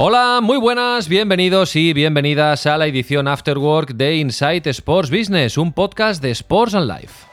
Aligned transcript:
Hola, 0.00 0.38
muy 0.40 0.58
buenas, 0.58 1.08
bienvenidos 1.08 1.74
y 1.74 1.92
bienvenidas 1.92 2.66
a 2.66 2.78
la 2.78 2.86
edición 2.86 3.26
Afterwork 3.26 3.94
de 3.94 4.14
Insight 4.14 4.68
Sports 4.68 5.10
Business, 5.10 5.58
un 5.58 5.72
podcast 5.72 6.22
de 6.22 6.30
Sports 6.30 6.76
and 6.76 6.88
Life. 6.88 7.26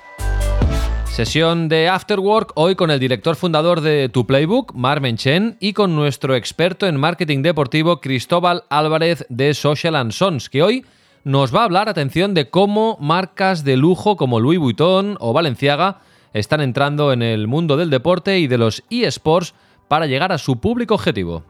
Sesión 1.05 1.69
de 1.69 1.87
Afterwork 1.87 2.53
hoy 2.55 2.73
con 2.73 2.89
el 2.89 2.99
director 2.99 3.35
fundador 3.35 3.81
de 3.81 4.09
Tu 4.09 4.25
Playbook, 4.25 4.73
Mar 4.73 4.99
Menchen, 4.99 5.57
y 5.59 5.73
con 5.73 5.95
nuestro 5.95 6.33
experto 6.33 6.87
en 6.87 6.99
marketing 6.99 7.43
deportivo, 7.43 8.01
Cristóbal 8.01 8.63
Álvarez 8.71 9.27
de 9.29 9.53
Social 9.53 9.95
and 9.95 10.11
Sons, 10.11 10.49
que 10.49 10.63
hoy 10.63 10.85
nos 11.23 11.53
va 11.53 11.61
a 11.61 11.65
hablar, 11.65 11.87
atención, 11.87 12.33
de 12.33 12.49
cómo 12.49 12.97
marcas 12.99 13.63
de 13.63 13.77
lujo 13.77 14.17
como 14.17 14.39
Louis 14.39 14.57
Vuitton 14.57 15.17
o 15.19 15.33
Valenciaga 15.33 15.99
están 16.33 16.61
entrando 16.61 17.13
en 17.13 17.21
el 17.21 17.45
mundo 17.45 17.77
del 17.77 17.91
deporte 17.91 18.39
y 18.39 18.47
de 18.47 18.57
los 18.57 18.81
eSports 18.89 19.53
para 19.87 20.07
llegar 20.07 20.31
a 20.31 20.39
su 20.39 20.59
público 20.59 20.95
objetivo. 20.95 21.43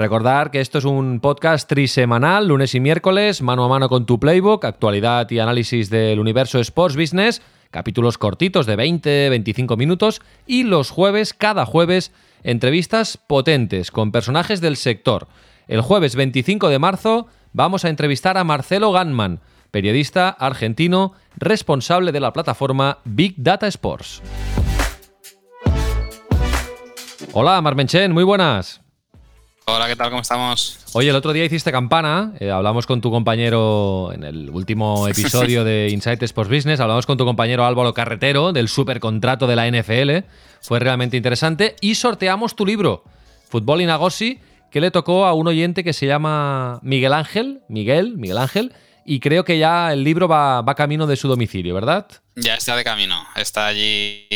Recordar 0.00 0.50
que 0.50 0.62
esto 0.62 0.78
es 0.78 0.86
un 0.86 1.20
podcast 1.20 1.68
trisemanal, 1.68 2.48
lunes 2.48 2.74
y 2.74 2.80
miércoles, 2.80 3.42
mano 3.42 3.64
a 3.64 3.68
mano 3.68 3.90
con 3.90 4.06
tu 4.06 4.18
playbook, 4.18 4.64
actualidad 4.64 5.30
y 5.30 5.40
análisis 5.40 5.90
del 5.90 6.18
universo 6.18 6.58
Sports 6.58 6.96
Business, 6.96 7.42
capítulos 7.70 8.16
cortitos 8.16 8.64
de 8.64 8.78
20-25 8.78 9.76
minutos 9.76 10.22
y 10.46 10.62
los 10.62 10.88
jueves, 10.88 11.34
cada 11.34 11.66
jueves, 11.66 12.12
entrevistas 12.42 13.18
potentes 13.18 13.90
con 13.90 14.10
personajes 14.10 14.62
del 14.62 14.78
sector. 14.78 15.28
El 15.68 15.82
jueves 15.82 16.16
25 16.16 16.70
de 16.70 16.78
marzo 16.78 17.26
vamos 17.52 17.84
a 17.84 17.90
entrevistar 17.90 18.38
a 18.38 18.44
Marcelo 18.44 18.92
Ganman, 18.92 19.40
periodista 19.70 20.30
argentino 20.30 21.12
responsable 21.36 22.10
de 22.10 22.20
la 22.20 22.32
plataforma 22.32 23.00
Big 23.04 23.34
Data 23.36 23.66
Sports. 23.66 24.22
Hola, 27.34 27.60
Marmenchen, 27.60 28.12
muy 28.12 28.24
buenas. 28.24 28.80
Hola, 29.72 29.86
¿qué 29.86 29.94
tal? 29.94 30.10
¿Cómo 30.10 30.20
estamos? 30.20 30.78
Oye, 30.94 31.10
el 31.10 31.14
otro 31.14 31.32
día 31.32 31.44
hiciste 31.44 31.70
campana, 31.70 32.32
eh, 32.40 32.50
hablamos 32.50 32.88
con 32.88 33.00
tu 33.00 33.12
compañero 33.12 34.10
en 34.12 34.24
el 34.24 34.50
último 34.50 35.06
episodio 35.08 35.62
de 35.62 35.90
Insight 35.92 36.20
Sports 36.24 36.50
Business, 36.50 36.80
hablamos 36.80 37.06
con 37.06 37.16
tu 37.16 37.24
compañero 37.24 37.64
Álvaro 37.64 37.94
Carretero 37.94 38.52
del 38.52 38.68
supercontrato 38.68 39.46
de 39.46 39.54
la 39.54 39.70
NFL, 39.70 40.26
fue 40.60 40.80
realmente 40.80 41.16
interesante, 41.16 41.76
y 41.80 41.94
sorteamos 41.94 42.56
tu 42.56 42.66
libro, 42.66 43.04
Fútbol 43.48 43.80
Inagosi, 43.80 44.40
que 44.72 44.80
le 44.80 44.90
tocó 44.90 45.24
a 45.24 45.34
un 45.34 45.46
oyente 45.46 45.84
que 45.84 45.92
se 45.92 46.06
llama 46.06 46.80
Miguel 46.82 47.12
Ángel, 47.12 47.60
Miguel, 47.68 48.16
Miguel 48.16 48.38
Ángel, 48.38 48.72
y 49.06 49.20
creo 49.20 49.44
que 49.44 49.60
ya 49.60 49.92
el 49.92 50.02
libro 50.02 50.26
va, 50.26 50.62
va 50.62 50.74
camino 50.74 51.06
de 51.06 51.14
su 51.14 51.28
domicilio, 51.28 51.76
¿verdad? 51.76 52.08
Ya 52.34 52.56
está 52.56 52.74
de 52.74 52.82
camino, 52.82 53.24
está 53.36 53.68
allí, 53.68 54.26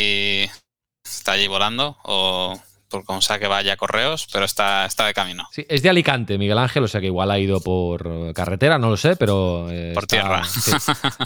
está 1.05 1.33
allí 1.33 1.49
volando, 1.49 1.97
o 2.05 2.57
por 2.95 3.05
como 3.05 3.21
sea 3.21 3.41
que 3.41 3.49
vaya 3.49 3.73
a 3.73 3.77
correos, 3.77 4.29
pero 4.33 4.45
está, 4.45 4.87
está 4.87 5.05
de 5.07 5.15
camino. 5.15 5.49
Sí, 5.51 5.67
es 5.69 5.83
de 5.83 5.89
Alicante, 5.89 6.39
Miguel 6.39 6.59
Ángel, 6.59 6.85
o 6.85 6.89
sea 6.89 7.01
que 7.01 7.09
igual 7.09 7.29
ha 7.33 7.41
ido 7.41 7.61
por 7.61 8.33
carretera, 8.35 8.79
no 8.79 8.89
lo 8.89 8.97
sé, 8.97 9.17
pero. 9.17 9.67
Eh, 9.69 9.91
por 9.95 10.07
tierra. 10.07 10.45
Sí, 10.45 10.71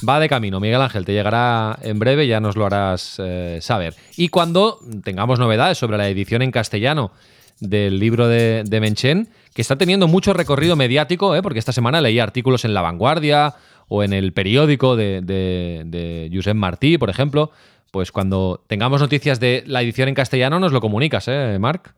va 0.09 0.19
de 0.19 0.31
camino, 0.31 0.61
Miguel 0.61 0.81
Ángel, 0.81 1.05
te 1.05 1.13
llegará 1.13 1.79
en 1.83 1.99
breve, 1.99 2.27
ya 2.27 2.41
nos 2.41 2.57
lo 2.57 2.65
harás 2.65 3.17
eh, 3.19 3.59
saber. 3.61 3.95
Y 4.17 4.29
cuando 4.29 4.81
tengamos 5.05 5.39
novedades 5.39 5.77
sobre 5.77 5.99
la 5.99 6.09
edición 6.09 6.41
en 6.41 6.51
castellano 6.51 7.13
del 7.61 7.99
libro 7.99 8.29
de, 8.29 8.65
de 8.65 8.81
Menchen, 8.81 9.29
que 9.53 9.61
está 9.61 9.77
teniendo 9.77 10.09
mucho 10.09 10.33
recorrido 10.33 10.75
mediático, 10.75 11.37
eh, 11.37 11.43
porque 11.43 11.59
esta 11.59 11.73
semana 11.73 12.01
leí 12.01 12.19
artículos 12.19 12.65
en 12.65 12.73
La 12.73 12.81
Vanguardia 12.81 13.57
o 13.89 14.03
en 14.03 14.15
el 14.15 14.33
periódico 14.33 14.97
de, 14.97 15.21
de, 15.21 15.83
de 15.85 16.31
Josep 16.33 16.57
Martí, 16.57 16.97
por 16.97 17.11
ejemplo 17.11 17.53
pues 17.91 18.13
cuando 18.13 18.65
tengamos 18.67 19.01
noticias 19.01 19.41
de 19.41 19.65
la 19.67 19.83
edición 19.83 20.09
en 20.09 20.15
castellano 20.15 20.61
nos 20.61 20.73
lo 20.73 20.81
comunicas, 20.81 21.27
¿eh, 21.29 21.59
Marc? 21.59 21.95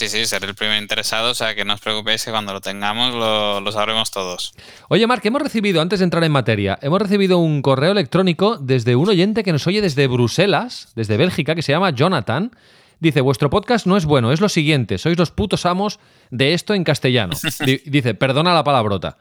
Sí, 0.00 0.08
sí, 0.08 0.24
seré 0.24 0.46
el 0.46 0.54
primer 0.54 0.80
interesado, 0.80 1.30
o 1.30 1.34
sea 1.34 1.54
que 1.54 1.66
no 1.66 1.74
os 1.74 1.80
preocupéis 1.80 2.24
que 2.24 2.30
cuando 2.30 2.54
lo 2.54 2.62
tengamos 2.62 3.14
lo, 3.14 3.70
sabremos 3.70 4.10
todos. 4.10 4.54
Oye, 4.88 5.06
Marc, 5.06 5.26
hemos 5.26 5.42
recibido, 5.42 5.82
antes 5.82 5.98
de 5.98 6.04
entrar 6.04 6.24
en 6.24 6.32
materia, 6.32 6.78
hemos 6.80 7.02
recibido 7.02 7.36
un 7.36 7.60
correo 7.60 7.92
electrónico 7.92 8.56
desde 8.56 8.96
un 8.96 9.10
oyente 9.10 9.44
que 9.44 9.52
nos 9.52 9.66
oye 9.66 9.82
desde 9.82 10.06
Bruselas, 10.06 10.88
desde 10.96 11.18
Bélgica, 11.18 11.54
que 11.54 11.60
se 11.60 11.72
llama 11.72 11.90
Jonathan. 11.90 12.50
Dice, 12.98 13.20
vuestro 13.20 13.50
podcast 13.50 13.86
no 13.86 13.98
es 13.98 14.06
bueno, 14.06 14.32
es 14.32 14.40
lo 14.40 14.48
siguiente, 14.48 14.96
sois 14.96 15.18
los 15.18 15.32
putos 15.32 15.66
amos 15.66 16.00
de 16.30 16.54
esto 16.54 16.72
en 16.72 16.82
castellano. 16.82 17.34
Dice, 17.84 18.14
perdona 18.14 18.54
la 18.54 18.64
palabrota. 18.64 19.18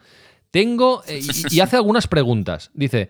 Tengo, 0.49 1.03
eh, 1.07 1.19
y 1.49 1.59
hace 1.59 1.75
algunas 1.75 2.07
preguntas. 2.07 2.71
Dice, 2.73 3.09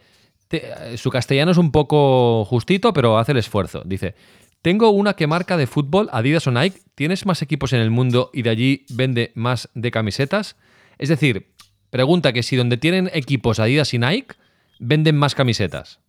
su 0.98 1.10
castellano 1.10 1.52
es 1.52 1.58
un 1.58 1.72
poco 1.72 2.46
justito, 2.46 2.94
pero 2.94 3.18
hace 3.18 3.34
el 3.34 3.38
esfuerzo. 3.38 3.84
Dice, 3.86 4.16
tengo 4.62 4.90
una 4.90 5.14
que 5.14 5.28
marca 5.28 5.58
de 5.58 5.68
fútbol, 5.68 6.10
Adidas 6.12 6.48
o 6.48 6.52
Nike. 6.52 6.82
¿Tienes 6.96 7.26
más 7.26 7.42
equipos 7.42 7.74
en 7.74 7.80
el 7.80 7.92
mundo 7.92 8.30
y 8.34 8.42
de 8.42 8.50
allí 8.50 8.86
vende 8.90 9.32
más 9.36 9.70
de 9.74 9.92
camisetas? 9.92 10.58
Es 10.98 11.10
decir, 11.10 11.54
pregunta 11.90 12.34
que 12.34 12.44
si 12.44 12.56
donde 12.56 12.78
tienen 12.78 13.10
equipos 13.14 13.60
Adidas 13.60 13.94
y 13.94 14.00
Nike, 14.00 14.36
venden 14.80 15.18
más 15.18 15.36
camisetas. 15.36 16.00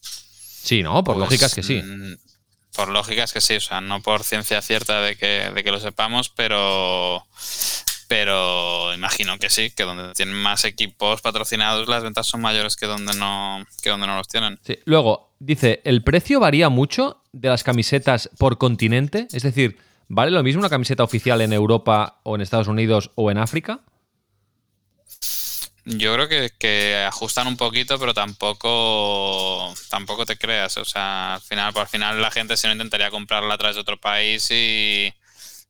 Sí, 0.00 0.82
¿no? 0.82 1.04
Por 1.04 1.16
lógica 1.16 1.46
lógicas 1.46 1.54
que 1.54 1.62
sí. 1.62 1.82
Mm, 1.82 2.16
por 2.74 2.88
lógicas 2.88 3.32
que 3.32 3.40
sí, 3.40 3.56
o 3.56 3.60
sea, 3.60 3.80
no 3.80 4.02
por 4.02 4.24
ciencia 4.24 4.60
cierta 4.60 5.00
de 5.00 5.16
que, 5.16 5.50
de 5.54 5.64
que 5.64 5.70
lo 5.70 5.80
sepamos, 5.80 6.30
pero 6.30 7.26
imagino 9.18 9.38
que 9.38 9.50
sí, 9.50 9.70
que 9.70 9.82
donde 9.82 10.12
tienen 10.14 10.36
más 10.36 10.64
equipos 10.64 11.20
patrocinados 11.20 11.88
las 11.88 12.02
ventas 12.02 12.26
son 12.26 12.40
mayores 12.40 12.76
que 12.76 12.86
donde 12.86 13.14
no, 13.14 13.64
que 13.82 13.90
donde 13.90 14.06
no 14.06 14.16
los 14.16 14.28
tienen. 14.28 14.58
Sí. 14.62 14.78
Luego, 14.84 15.32
dice, 15.40 15.80
¿el 15.84 16.02
precio 16.02 16.40
varía 16.40 16.68
mucho 16.68 17.22
de 17.32 17.48
las 17.48 17.64
camisetas 17.64 18.30
por 18.38 18.58
continente? 18.58 19.26
Es 19.32 19.42
decir, 19.42 19.78
¿vale 20.08 20.30
lo 20.30 20.42
mismo 20.42 20.60
una 20.60 20.68
camiseta 20.68 21.02
oficial 21.02 21.40
en 21.40 21.52
Europa 21.52 22.20
o 22.22 22.36
en 22.36 22.42
Estados 22.42 22.68
Unidos 22.68 23.10
o 23.16 23.30
en 23.30 23.38
África? 23.38 23.80
Yo 25.84 26.12
creo 26.14 26.28
que, 26.28 26.52
que, 26.58 26.96
ajustan 27.08 27.46
un 27.48 27.56
poquito, 27.56 27.98
pero 27.98 28.12
tampoco 28.12 29.74
tampoco 29.88 30.26
te 30.26 30.36
creas. 30.36 30.76
O 30.76 30.84
sea, 30.84 31.34
al 31.34 31.40
final, 31.40 31.72
por 31.72 31.82
al 31.82 31.88
final 31.88 32.20
la 32.20 32.30
gente 32.30 32.56
se 32.56 32.68
no 32.68 32.74
intentaría 32.74 33.10
comprarla 33.10 33.54
a 33.54 33.58
través 33.58 33.74
de 33.76 33.80
otro 33.80 33.98
país 33.98 34.50
y, 34.50 35.12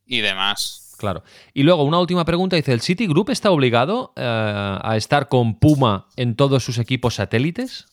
y 0.06 0.20
demás. 0.20 0.87
Claro. 0.98 1.22
Y 1.54 1.62
luego, 1.62 1.84
una 1.84 2.00
última 2.00 2.24
pregunta. 2.24 2.56
Dice, 2.56 2.72
¿el 2.72 2.82
Citigroup 2.82 3.30
está 3.30 3.50
obligado 3.50 4.12
eh, 4.16 4.78
a 4.82 4.96
estar 4.96 5.28
con 5.28 5.58
Puma 5.58 6.08
en 6.16 6.34
todos 6.34 6.64
sus 6.64 6.78
equipos 6.78 7.14
satélites? 7.14 7.86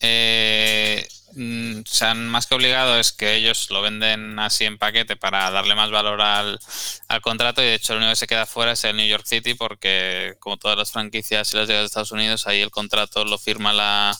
Eh, 0.00 1.06
mm, 1.36 1.82
más 2.26 2.46
que 2.46 2.54
obligado 2.54 2.98
es 2.98 3.12
que 3.12 3.36
ellos 3.36 3.70
lo 3.70 3.82
venden 3.82 4.38
así 4.38 4.64
en 4.64 4.78
paquete 4.78 5.14
para 5.14 5.50
darle 5.50 5.74
más 5.74 5.90
valor 5.90 6.20
al, 6.22 6.58
contrato 7.22 7.62
y 7.62 7.66
de 7.66 7.74
hecho 7.74 7.92
el 7.92 7.98
único 7.98 8.12
que 8.12 8.16
se 8.16 8.26
queda 8.26 8.46
fuera 8.46 8.72
es 8.72 8.82
el 8.84 8.96
New 8.96 9.06
York 9.06 9.26
City 9.26 9.52
porque 9.54 10.36
como 10.40 10.56
todas 10.56 10.78
las 10.78 10.90
franquicias 10.90 11.52
y 11.52 11.56
las 11.58 11.68
de 11.68 11.84
Estados 11.84 12.12
Unidos 12.12 12.46
ahí 12.46 12.62
el 12.62 12.70
contrato 12.70 13.24
lo 13.26 13.36
firma 13.36 13.74
la, 13.74 14.16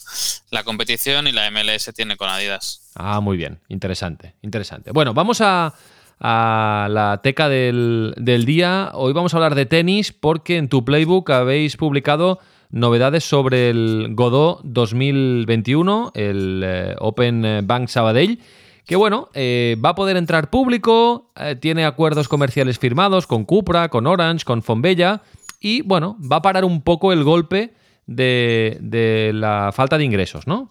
la 0.50 0.64
competición 0.64 1.26
y 1.26 1.32
la 1.32 1.50
MLS 1.50 1.90
tiene 1.94 2.18
con 2.18 2.28
Adidas. 2.28 2.90
Ah, 2.94 3.20
muy 3.20 3.38
bien, 3.38 3.58
interesante, 3.68 4.34
interesante. 4.42 4.90
Bueno, 4.92 5.14
vamos 5.14 5.40
a, 5.40 5.74
a 6.20 6.88
la 6.90 7.20
teca 7.22 7.48
del, 7.48 8.14
día. 8.46 8.90
Hoy 8.94 9.12
vamos 9.12 9.32
a 9.32 9.38
hablar 9.38 9.54
de 9.54 9.66
tenis 9.66 10.12
porque 10.12 10.58
en 10.58 10.68
tu 10.68 10.84
playbook 10.84 11.30
habéis 11.30 11.76
publicado 11.76 12.38
novedades 12.70 13.24
sobre 13.24 13.70
el 13.70 14.08
Godot 14.10 14.60
2021, 14.64 16.12
el 16.14 16.62
eh, 16.64 16.94
Open 16.98 17.66
Bank 17.66 17.88
Sabadell, 17.88 18.38
que 18.86 18.96
bueno, 18.96 19.30
eh, 19.34 19.76
va 19.84 19.90
a 19.90 19.94
poder 19.94 20.16
entrar 20.16 20.50
público, 20.50 21.32
eh, 21.36 21.56
tiene 21.56 21.84
acuerdos 21.84 22.28
comerciales 22.28 22.78
firmados 22.78 23.26
con 23.26 23.44
Cupra, 23.44 23.88
con 23.88 24.06
Orange, 24.06 24.44
con 24.44 24.62
Fonbella 24.62 25.22
y 25.58 25.82
bueno, 25.82 26.16
va 26.20 26.36
a 26.36 26.42
parar 26.42 26.64
un 26.64 26.82
poco 26.82 27.12
el 27.12 27.24
golpe 27.24 27.72
de, 28.06 28.76
de 28.80 29.32
la 29.34 29.72
falta 29.72 29.96
de 29.96 30.04
ingresos, 30.04 30.46
¿no? 30.46 30.70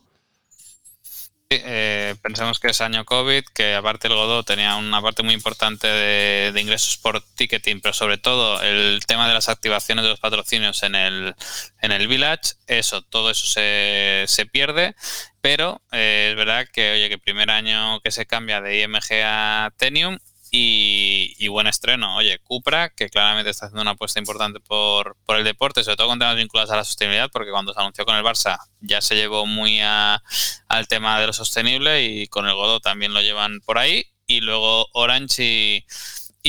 Eh, 2.10 2.16
pensamos 2.16 2.60
que 2.60 2.70
es 2.70 2.82
año 2.82 3.06
COVID, 3.06 3.44
que 3.54 3.76
aparte 3.76 4.08
el 4.08 4.16
Godot 4.16 4.46
tenía 4.46 4.76
una 4.76 5.02
parte 5.02 5.22
muy 5.22 5.36
importante 5.36 5.88
de, 5.88 6.60
ingresos 6.60 6.98
por 6.98 7.22
ticketing, 7.36 7.82
pero 7.82 7.94
sobre 7.94 8.18
todo 8.18 8.62
el 8.64 9.06
tema 9.06 9.28
de 9.28 9.36
las 9.36 9.48
activaciones 9.48 10.04
de 10.04 10.10
los 10.10 10.20
patrocinios 10.20 10.82
en 10.84 10.96
el, 10.96 11.36
en 11.82 11.92
el 11.92 12.08
Village, 12.08 12.54
eso, 12.68 13.04
todo 13.04 13.30
eso 13.30 13.46
se, 13.46 14.26
se 14.28 14.46
pierde, 14.48 14.96
pero 15.42 15.82
eh, 15.92 16.30
es 16.32 16.36
verdad 16.36 16.68
que, 16.72 16.94
oye, 16.94 17.10
que 17.10 17.20
primer 17.20 17.52
año 17.52 18.00
que 18.02 18.12
se 18.12 18.26
cambia 18.26 18.60
de 18.60 18.82
IMG 18.82 19.22
a 19.24 19.72
Tenium 19.78 20.18
y, 20.52 21.48
buen 21.48 21.68
estreno. 21.68 22.16
Oye, 22.16 22.40
Cupra, 22.40 22.90
que 22.90 23.10
claramente 23.10 23.50
está 23.50 23.66
haciendo 23.66 23.82
una 23.82 23.92
apuesta 23.92 24.20
importante 24.20 24.60
por, 24.60 25.18
por 25.26 25.38
el 25.38 25.44
deporte, 25.44 25.84
sobre 25.84 25.98
todo 25.98 26.08
con 26.08 26.20
temas 26.20 26.36
vinculados 26.36 26.72
a 26.72 26.78
la 26.78 26.84
sostenibilidad, 26.84 27.30
porque 27.32 27.52
cuando 27.52 27.74
se 27.74 27.80
anunció 27.80 28.06
con 28.06 28.16
el 28.16 28.24
Barça 28.24 28.60
ya 28.80 29.02
se 29.02 29.16
llevó 29.16 29.46
muy 29.46 29.80
al 29.82 30.88
tema 30.88 31.20
de 31.20 31.28
lo 31.28 31.34
sostenible 31.34 32.04
y 32.04 32.28
con 32.28 32.48
el 32.48 32.54
Godot 32.54 32.84
también 32.84 33.14
lo 33.14 33.22
llevan 33.22 33.60
por 33.62 33.78
ahí. 33.78 34.06
Y 34.28 34.42
luego 34.42 34.88
Orange 34.94 35.44
y, 35.44 35.86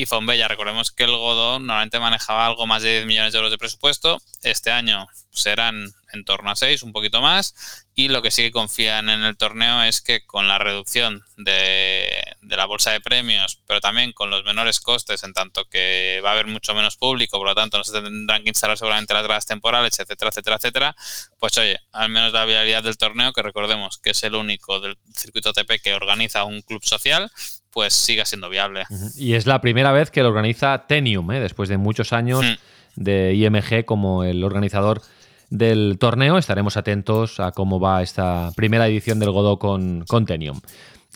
y 0.00 0.06
Fonbella. 0.06 0.48
Recordemos 0.48 0.92
que 0.92 1.04
el 1.04 1.10
Godot 1.10 1.60
normalmente 1.60 2.00
manejaba 2.00 2.46
algo 2.46 2.66
más 2.66 2.82
de 2.82 2.92
10 2.92 3.06
millones 3.06 3.32
de 3.32 3.38
euros 3.38 3.50
de 3.50 3.58
presupuesto. 3.58 4.18
Este 4.42 4.70
año 4.70 5.06
serán 5.30 5.92
en 6.12 6.24
torno 6.24 6.50
a 6.50 6.56
6, 6.56 6.82
un 6.82 6.92
poquito 6.92 7.20
más. 7.20 7.84
Y 7.94 8.08
lo 8.08 8.22
que 8.22 8.30
sí 8.30 8.42
que 8.42 8.50
confían 8.50 9.10
en 9.10 9.22
el 9.22 9.36
torneo 9.36 9.82
es 9.82 10.00
que 10.00 10.24
con 10.24 10.48
la 10.48 10.58
reducción 10.58 11.22
de, 11.36 12.08
la 12.40 12.64
bolsa 12.64 12.92
de 12.92 13.02
premios, 13.02 13.60
pero 13.66 13.80
también 13.80 14.12
con 14.12 14.30
los 14.30 14.42
menores 14.44 14.80
costes, 14.80 15.22
en 15.22 15.34
tanto 15.34 15.66
que 15.66 16.20
va 16.24 16.30
a 16.30 16.32
haber 16.32 16.46
mucho 16.46 16.74
menos 16.74 16.96
público, 16.96 17.36
por 17.36 17.46
lo 17.46 17.54
tanto 17.54 17.76
no 17.76 17.84
se 17.84 18.00
tendrán 18.00 18.42
que 18.42 18.48
instalar 18.48 18.78
seguramente 18.78 19.12
las 19.12 19.24
gradas 19.24 19.46
temporales, 19.46 19.98
etcétera, 19.98 20.30
etcétera, 20.30 20.56
etcétera, 20.56 20.96
pues 21.38 21.58
oye, 21.58 21.78
al 21.92 22.08
menos 22.08 22.32
la 22.32 22.46
viabilidad 22.46 22.82
del 22.82 22.96
torneo, 22.96 23.32
que 23.32 23.42
recordemos 23.42 23.98
que 23.98 24.10
es 24.10 24.22
el 24.22 24.34
único 24.34 24.80
del 24.80 24.96
circuito 25.14 25.52
TP 25.52 25.80
que 25.80 25.94
organiza 25.94 26.44
un 26.44 26.62
club 26.62 26.82
social, 26.82 27.30
pues 27.72 27.94
siga 27.94 28.24
siendo 28.24 28.48
viable. 28.48 28.84
Y 29.16 29.34
es 29.34 29.46
la 29.46 29.60
primera 29.60 29.92
vez 29.92 30.10
que 30.10 30.22
lo 30.22 30.28
organiza 30.28 30.86
Tenium, 30.86 31.30
¿eh? 31.32 31.40
después 31.40 31.68
de 31.68 31.76
muchos 31.78 32.12
años 32.12 32.44
hmm. 32.44 33.02
de 33.02 33.34
IMG 33.34 33.84
como 33.84 34.24
el 34.24 34.42
organizador 34.44 35.02
del 35.50 35.96
torneo. 35.98 36.38
Estaremos 36.38 36.76
atentos 36.76 37.40
a 37.40 37.52
cómo 37.52 37.80
va 37.80 38.02
esta 38.02 38.50
primera 38.56 38.86
edición 38.88 39.18
del 39.18 39.30
Godó 39.30 39.58
con, 39.58 40.04
con 40.06 40.26
Tenium. 40.26 40.60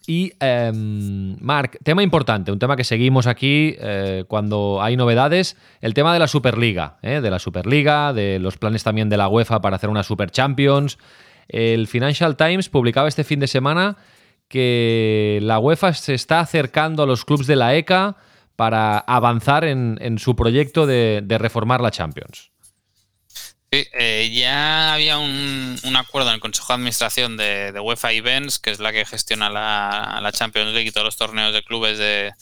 Y, 0.07 0.33
eh, 0.39 0.71
Marc, 0.75 1.79
tema 1.83 2.03
importante, 2.03 2.53
un 2.53 2.59
tema 2.59 2.77
que 2.77 2.85
seguimos 2.85 3.27
aquí 3.27 3.75
eh, 3.79 4.25
cuando 4.29 4.83
hay 4.83 4.97
novedades, 4.97 5.57
el 5.81 5.95
tema 5.95 6.13
de 6.13 6.19
la 6.19 6.29
Superliga, 6.29 6.99
¿eh? 7.01 7.23
de 7.23 7.31
la 7.31 7.39
Superliga, 7.39 8.13
de 8.13 8.39
los 8.39 8.59
planes 8.59 8.85
también 8.85 9.09
de 9.09 9.17
la 9.17 9.29
UEFA 9.29 9.63
para 9.63 9.77
hacer 9.77 9.89
una 9.89 10.03
Super 10.03 10.31
Champions. 10.31 10.99
El 11.49 11.87
Financial 11.89 12.37
Times 12.37 12.69
publicaba 12.69 13.09
este 13.09 13.25
fin 13.25 13.41
de 13.41 13.47
semana 13.47 13.97
que 14.49 15.39
la 15.43 15.59
UEFA 15.59 15.95
se 15.95 16.15
está 16.15 16.41
acercando 16.41 17.03
a 17.03 17.07
los 17.07 17.25
clubes 17.25 17.47
de 17.47 17.57
la 17.57 17.75
ECA 17.75 18.17
para 18.57 18.99
avanzar 18.99 19.65
en, 19.65 20.19
su 20.19 20.37
proyecto 20.37 20.87
de 20.87 21.37
reformar 21.39 21.81
la 21.81 21.91
Champions. 21.91 22.53
Eh, 23.93 24.31
ya 24.33 24.95
había 24.95 25.19
un, 25.19 25.97
acuerdo 25.97 26.29
en 26.29 26.35
el 26.35 26.41
Consejo 26.41 26.69
de 26.69 26.75
Administración 26.75 27.37
de, 27.37 27.73
UEFA 27.81 28.13
Events, 28.13 28.59
que 28.59 28.71
es 28.71 28.79
la 28.79 28.93
que 28.93 29.05
gestiona 29.05 29.51
la, 29.51 30.31
Champions 30.33 30.73
League 30.73 30.89
y 30.89 30.93
todos 30.93 31.05
los 31.05 31.17
torneos 31.17 31.53
de 31.53 31.63
clubes 31.65 31.99
de, 31.99 32.33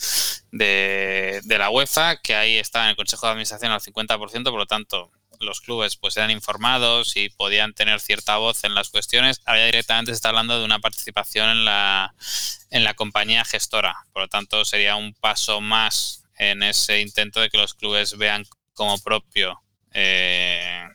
de, 0.50 1.58
la 1.58 1.70
UEFA, 1.70 2.16
que 2.16 2.34
ahí 2.34 2.56
está 2.56 2.84
en 2.84 2.90
el 2.90 2.96
Consejo 2.96 3.26
de 3.26 3.32
Administración 3.32 3.72
al 3.72 3.80
50%, 3.80 4.44
por 4.44 4.58
lo 4.58 4.66
tanto 4.66 5.10
los 5.42 5.60
clubes 5.60 5.96
pues 5.96 6.16
eran 6.16 6.30
informados 6.30 7.16
y 7.16 7.28
podían 7.28 7.74
tener 7.74 8.00
cierta 8.00 8.36
voz 8.36 8.64
en 8.64 8.74
las 8.74 8.90
cuestiones. 8.90 9.40
Ahora 9.44 9.66
directamente 9.66 10.12
se 10.12 10.16
está 10.16 10.30
hablando 10.30 10.58
de 10.58 10.64
una 10.64 10.78
participación 10.78 11.48
en 11.50 11.64
la, 11.64 12.14
en 12.70 12.84
la 12.84 12.94
compañía 12.94 13.44
gestora, 13.44 14.06
por 14.12 14.22
lo 14.22 14.28
tanto 14.28 14.64
sería 14.64 14.96
un 14.96 15.14
paso 15.14 15.60
más 15.60 16.24
en 16.36 16.62
ese 16.62 17.00
intento 17.00 17.40
de 17.40 17.50
que 17.50 17.58
los 17.58 17.74
clubes 17.74 18.16
vean 18.16 18.44
como 18.74 18.98
propio 18.98 19.62
eh, 19.92 20.88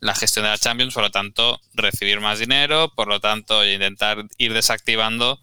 la 0.00 0.14
gestión 0.14 0.44
de 0.44 0.50
la 0.50 0.58
Champions, 0.58 0.94
por 0.94 1.02
lo 1.02 1.10
tanto, 1.10 1.60
recibir 1.74 2.20
más 2.20 2.38
dinero, 2.38 2.92
por 2.94 3.08
lo 3.08 3.20
tanto, 3.20 3.64
intentar 3.64 4.24
ir 4.38 4.54
desactivando 4.54 5.40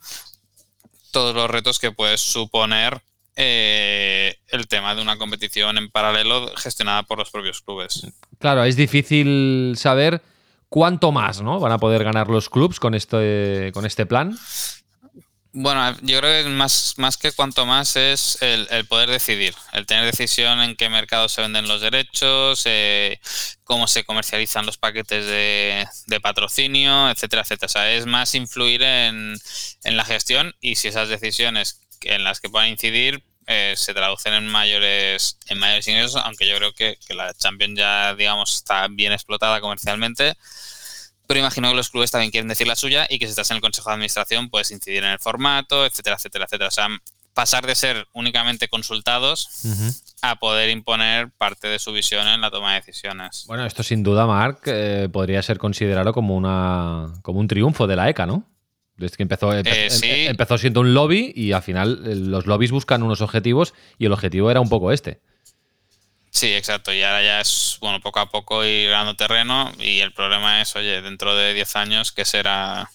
todos 1.12 1.36
los 1.36 1.50
retos 1.50 1.80
que 1.80 1.92
puede 1.92 2.18
suponer 2.18 3.02
eh, 3.40 4.36
el 4.48 4.68
tema 4.68 4.96
de 4.96 5.02
una 5.04 5.18
competición 5.18 5.78
en 5.78 5.92
paralelo 5.92 6.52
gestionada 6.58 7.04
por 7.04 7.20
los 7.20 7.30
propios 7.30 7.62
clubes. 7.62 8.08
Claro, 8.40 8.64
es 8.64 8.76
difícil 8.76 9.76
saber 9.78 10.24
cuánto 10.70 11.12
más 11.12 11.42
¿no? 11.42 11.60
van 11.60 11.72
a 11.72 11.78
poder 11.78 12.04
ganar 12.04 12.30
los 12.30 12.50
clubes 12.50 12.80
con 12.80 12.96
este, 12.96 13.72
con 13.74 13.86
este 13.86 14.08
plan. 14.08 14.36
Bueno, 15.54 15.96
yo 16.02 16.20
creo 16.20 16.44
que 16.44 16.50
más, 16.50 16.96
más 16.98 17.18
que 17.18 17.32
cuanto 17.32 17.66
más 17.66 17.96
es 17.96 18.38
el, 18.42 18.86
poder 18.86 19.10
decidir, 19.10 19.56
el 19.74 19.86
tener 19.86 20.06
decisión 20.06 20.60
en 20.62 20.76
qué 20.76 20.90
mercado 20.90 21.30
se 21.30 21.42
venden 21.42 21.68
los 21.68 21.82
derechos, 21.82 22.64
eh, 22.66 23.20
cómo 23.64 23.88
se 23.88 24.04
comercializan 24.04 24.66
los 24.66 24.78
paquetes 24.78 25.26
de, 25.26 26.20
patrocinio, 26.22 27.10
etcétera, 27.10 27.44
etcétera. 27.44 27.66
O 27.68 27.70
sea, 27.70 27.92
es 27.92 28.06
más 28.06 28.36
influir 28.36 28.84
en, 28.84 29.36
la 29.84 30.06
gestión 30.06 30.54
y 30.60 30.76
si 30.76 30.90
esas 30.90 31.10
decisiones 31.10 31.82
en 32.02 32.24
las 32.24 32.40
que 32.40 32.50
puedan 32.50 32.70
incidir 32.70 33.24
eh, 33.48 33.74
se 33.76 33.94
traducen 33.94 34.34
en 34.34 34.48
mayores, 34.48 35.38
en 35.48 35.58
mayores 35.58 35.88
ingresos, 35.88 36.22
aunque 36.24 36.48
yo 36.48 36.58
creo 36.58 36.74
que, 36.74 36.98
que 37.08 37.14
la 37.14 37.34
Champions 37.34 37.80
ya, 37.80 38.14
digamos, 38.16 38.56
está 38.56 38.88
bien 38.90 39.14
explotada 39.14 39.60
comercialmente 39.62 40.36
pero 41.28 41.42
imagino 41.42 41.70
que 41.70 41.76
los 41.76 41.90
clubes 41.90 42.10
también 42.10 42.32
quieren 42.32 42.48
decir 42.48 42.68
la 42.68 42.76
suya 42.76 43.06
y 43.10 43.20
que 43.20 43.26
si 43.26 43.32
estás 43.32 43.52
en 43.52 43.56
el 43.56 43.62
consejo 43.62 43.90
de 43.90 43.96
administración 43.96 44.50
puedes 44.50 44.72
incidir 44.72 45.04
en 45.04 45.12
el 45.12 45.20
formato, 45.20 45.86
etcétera, 45.86 46.16
etcétera, 46.16 46.46
etcétera. 46.46 46.70
O 46.70 46.72
sea, 46.72 46.88
pasar 47.34 47.68
de 47.68 47.76
ser 47.76 48.08
únicamente 48.14 48.70
consultados 48.70 49.50
a 50.22 50.38
poder 50.38 50.70
imponer 50.70 51.30
parte 51.38 51.68
de 51.68 51.78
su 51.78 51.92
visión 51.92 52.28
en 52.28 52.42
la 52.42 52.50
toma 52.50 52.74
de 52.74 52.80
decisiones. 52.80 53.44
Bueno, 53.46 53.66
esto 53.66 53.84
sin 53.84 54.02
duda, 54.02 54.26
Marc, 54.26 54.64
eh, 54.68 55.10
podría 55.12 55.44
ser 55.44 55.58
considerado 55.58 56.14
como, 56.14 56.36
una, 56.36 57.14
como 57.22 57.40
un 57.40 57.48
triunfo 57.48 57.86
de 57.86 57.96
la 57.96 58.10
ECA, 58.10 58.26
¿no? 58.26 58.46
Desde 58.98 59.18
que 59.18 59.24
empezó, 59.24 59.54
eh, 59.54 59.62
em, 59.64 60.30
empezó 60.30 60.58
siendo 60.58 60.82
un 60.82 60.94
lobby 60.94 61.32
y 61.36 61.52
al 61.52 61.62
final 61.62 62.02
eh, 62.06 62.16
los 62.16 62.48
lobbies 62.48 62.72
buscan 62.72 63.04
unos 63.04 63.22
objetivos 63.22 63.74
y 63.98 64.06
el 64.06 64.12
objetivo 64.12 64.50
era 64.50 64.60
un 64.60 64.70
poco 64.70 64.92
este. 64.92 65.22
Sí, 66.32 66.54
exacto. 66.54 66.94
Y 66.94 67.02
ahora 67.04 67.24
ya 67.24 67.42
es, 67.42 67.78
bueno, 67.80 68.00
poco 68.00 68.20
a 68.20 68.30
poco 68.30 68.66
ir 68.66 68.90
ganando 68.90 69.16
terreno 69.16 69.72
y 69.80 70.00
el 70.00 70.14
problema 70.14 70.62
es, 70.62 70.76
oye, 70.76 71.02
dentro 71.02 71.36
de 71.36 71.54
10 71.54 71.76
años, 71.76 72.12
¿qué 72.12 72.26
será, 72.26 72.90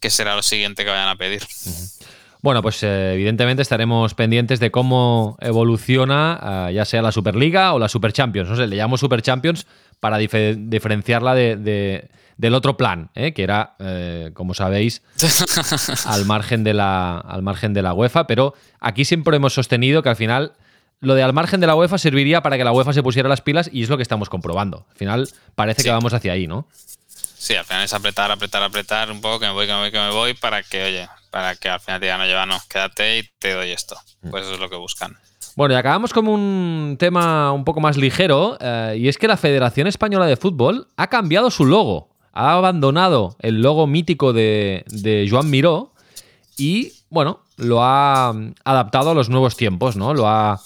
qué 0.00 0.10
será 0.10 0.34
lo 0.34 0.42
siguiente 0.42 0.84
que 0.84 0.90
vayan 0.90 1.08
a 1.08 1.16
pedir? 1.16 1.42
Bueno, 2.42 2.60
pues 2.60 2.82
eh, 2.82 3.14
evidentemente 3.14 3.62
estaremos 3.62 4.14
pendientes 4.14 4.58
de 4.58 4.72
cómo 4.72 5.36
evoluciona 5.40 6.68
eh, 6.68 6.74
ya 6.74 6.84
sea 6.84 7.00
la 7.00 7.12
Superliga 7.12 7.72
o 7.72 7.78
la 7.78 7.88
Super 7.88 8.12
Champions. 8.12 8.50
No 8.50 8.56
sé, 8.56 8.66
le 8.66 8.74
llamo 8.74 8.98
Super 8.98 9.22
Champions 9.22 9.64
para 10.00 10.18
diferenciarla 10.18 11.36
de, 11.36 12.08
del 12.36 12.54
otro 12.54 12.76
plan, 12.76 13.10
¿eh? 13.14 13.32
que 13.32 13.42
era, 13.42 13.76
como 14.34 14.54
sabéis, 14.54 15.02
al 16.06 16.24
margen, 16.24 16.64
de 16.64 16.74
la, 16.74 17.18
al 17.18 17.42
margen 17.42 17.74
de 17.74 17.82
la 17.82 17.94
UEFA. 17.94 18.26
Pero 18.26 18.54
aquí 18.80 19.04
siempre 19.04 19.36
hemos 19.36 19.54
sostenido 19.54 20.02
que 20.02 20.08
al 20.08 20.16
final 20.16 20.52
lo 21.00 21.14
de 21.14 21.22
al 21.22 21.32
margen 21.32 21.60
de 21.60 21.66
la 21.66 21.74
UEFA 21.74 21.98
serviría 21.98 22.42
para 22.42 22.56
que 22.56 22.64
la 22.64 22.72
UEFA 22.72 22.92
se 22.92 23.02
pusiera 23.02 23.28
las 23.28 23.40
pilas 23.40 23.68
y 23.72 23.82
es 23.82 23.88
lo 23.88 23.96
que 23.96 24.04
estamos 24.04 24.28
comprobando. 24.28 24.86
Al 24.90 24.96
final 24.96 25.28
parece 25.56 25.82
que 25.82 25.90
vamos 25.90 26.14
hacia 26.14 26.32
ahí, 26.32 26.46
¿no? 26.46 26.68
Sí, 27.42 27.56
al 27.56 27.64
final 27.64 27.82
es 27.82 27.92
apretar, 27.92 28.30
apretar, 28.30 28.62
apretar 28.62 29.10
un 29.10 29.20
poco, 29.20 29.40
que 29.40 29.46
me 29.46 29.52
voy, 29.52 29.66
que 29.66 29.72
me 29.72 29.78
voy, 29.80 29.90
que 29.90 29.98
me 29.98 30.10
voy, 30.12 30.34
para 30.34 30.62
que, 30.62 30.84
oye, 30.84 31.08
para 31.32 31.56
que 31.56 31.68
al 31.68 31.80
final 31.80 31.98
te 31.98 32.06
digan, 32.06 32.20
no, 32.20 32.26
lleva, 32.26 32.46
no, 32.46 32.56
quédate 32.68 33.18
y 33.18 33.28
te 33.40 33.52
doy 33.52 33.72
esto. 33.72 33.96
Mm. 34.22 34.30
Pues 34.30 34.44
eso 34.44 34.54
es 34.54 34.60
lo 34.60 34.70
que 34.70 34.76
buscan. 34.76 35.18
Bueno, 35.56 35.74
y 35.74 35.76
acabamos 35.76 36.12
con 36.12 36.28
un 36.28 36.96
tema 37.00 37.50
un 37.50 37.64
poco 37.64 37.80
más 37.80 37.96
ligero, 37.96 38.56
eh, 38.60 38.94
y 38.96 39.08
es 39.08 39.18
que 39.18 39.26
la 39.26 39.36
Federación 39.36 39.88
Española 39.88 40.26
de 40.26 40.36
Fútbol 40.36 40.86
ha 40.96 41.08
cambiado 41.08 41.50
su 41.50 41.64
logo. 41.64 42.11
Ha 42.32 42.54
abandonado 42.54 43.36
el 43.40 43.62
logo 43.62 43.86
mítico 43.86 44.32
de, 44.32 45.26
Joan 45.30 45.50
Miró 45.50 45.92
y, 46.56 46.92
bueno, 47.10 47.40
lo 47.56 47.82
ha 47.82 48.34
adaptado 48.64 49.10
a 49.10 49.14
los 49.14 49.28
nuevos 49.28 49.56
tiempos, 49.56 49.96
¿no? 49.96 50.14
Lo 50.14 50.28
ha 50.28 50.60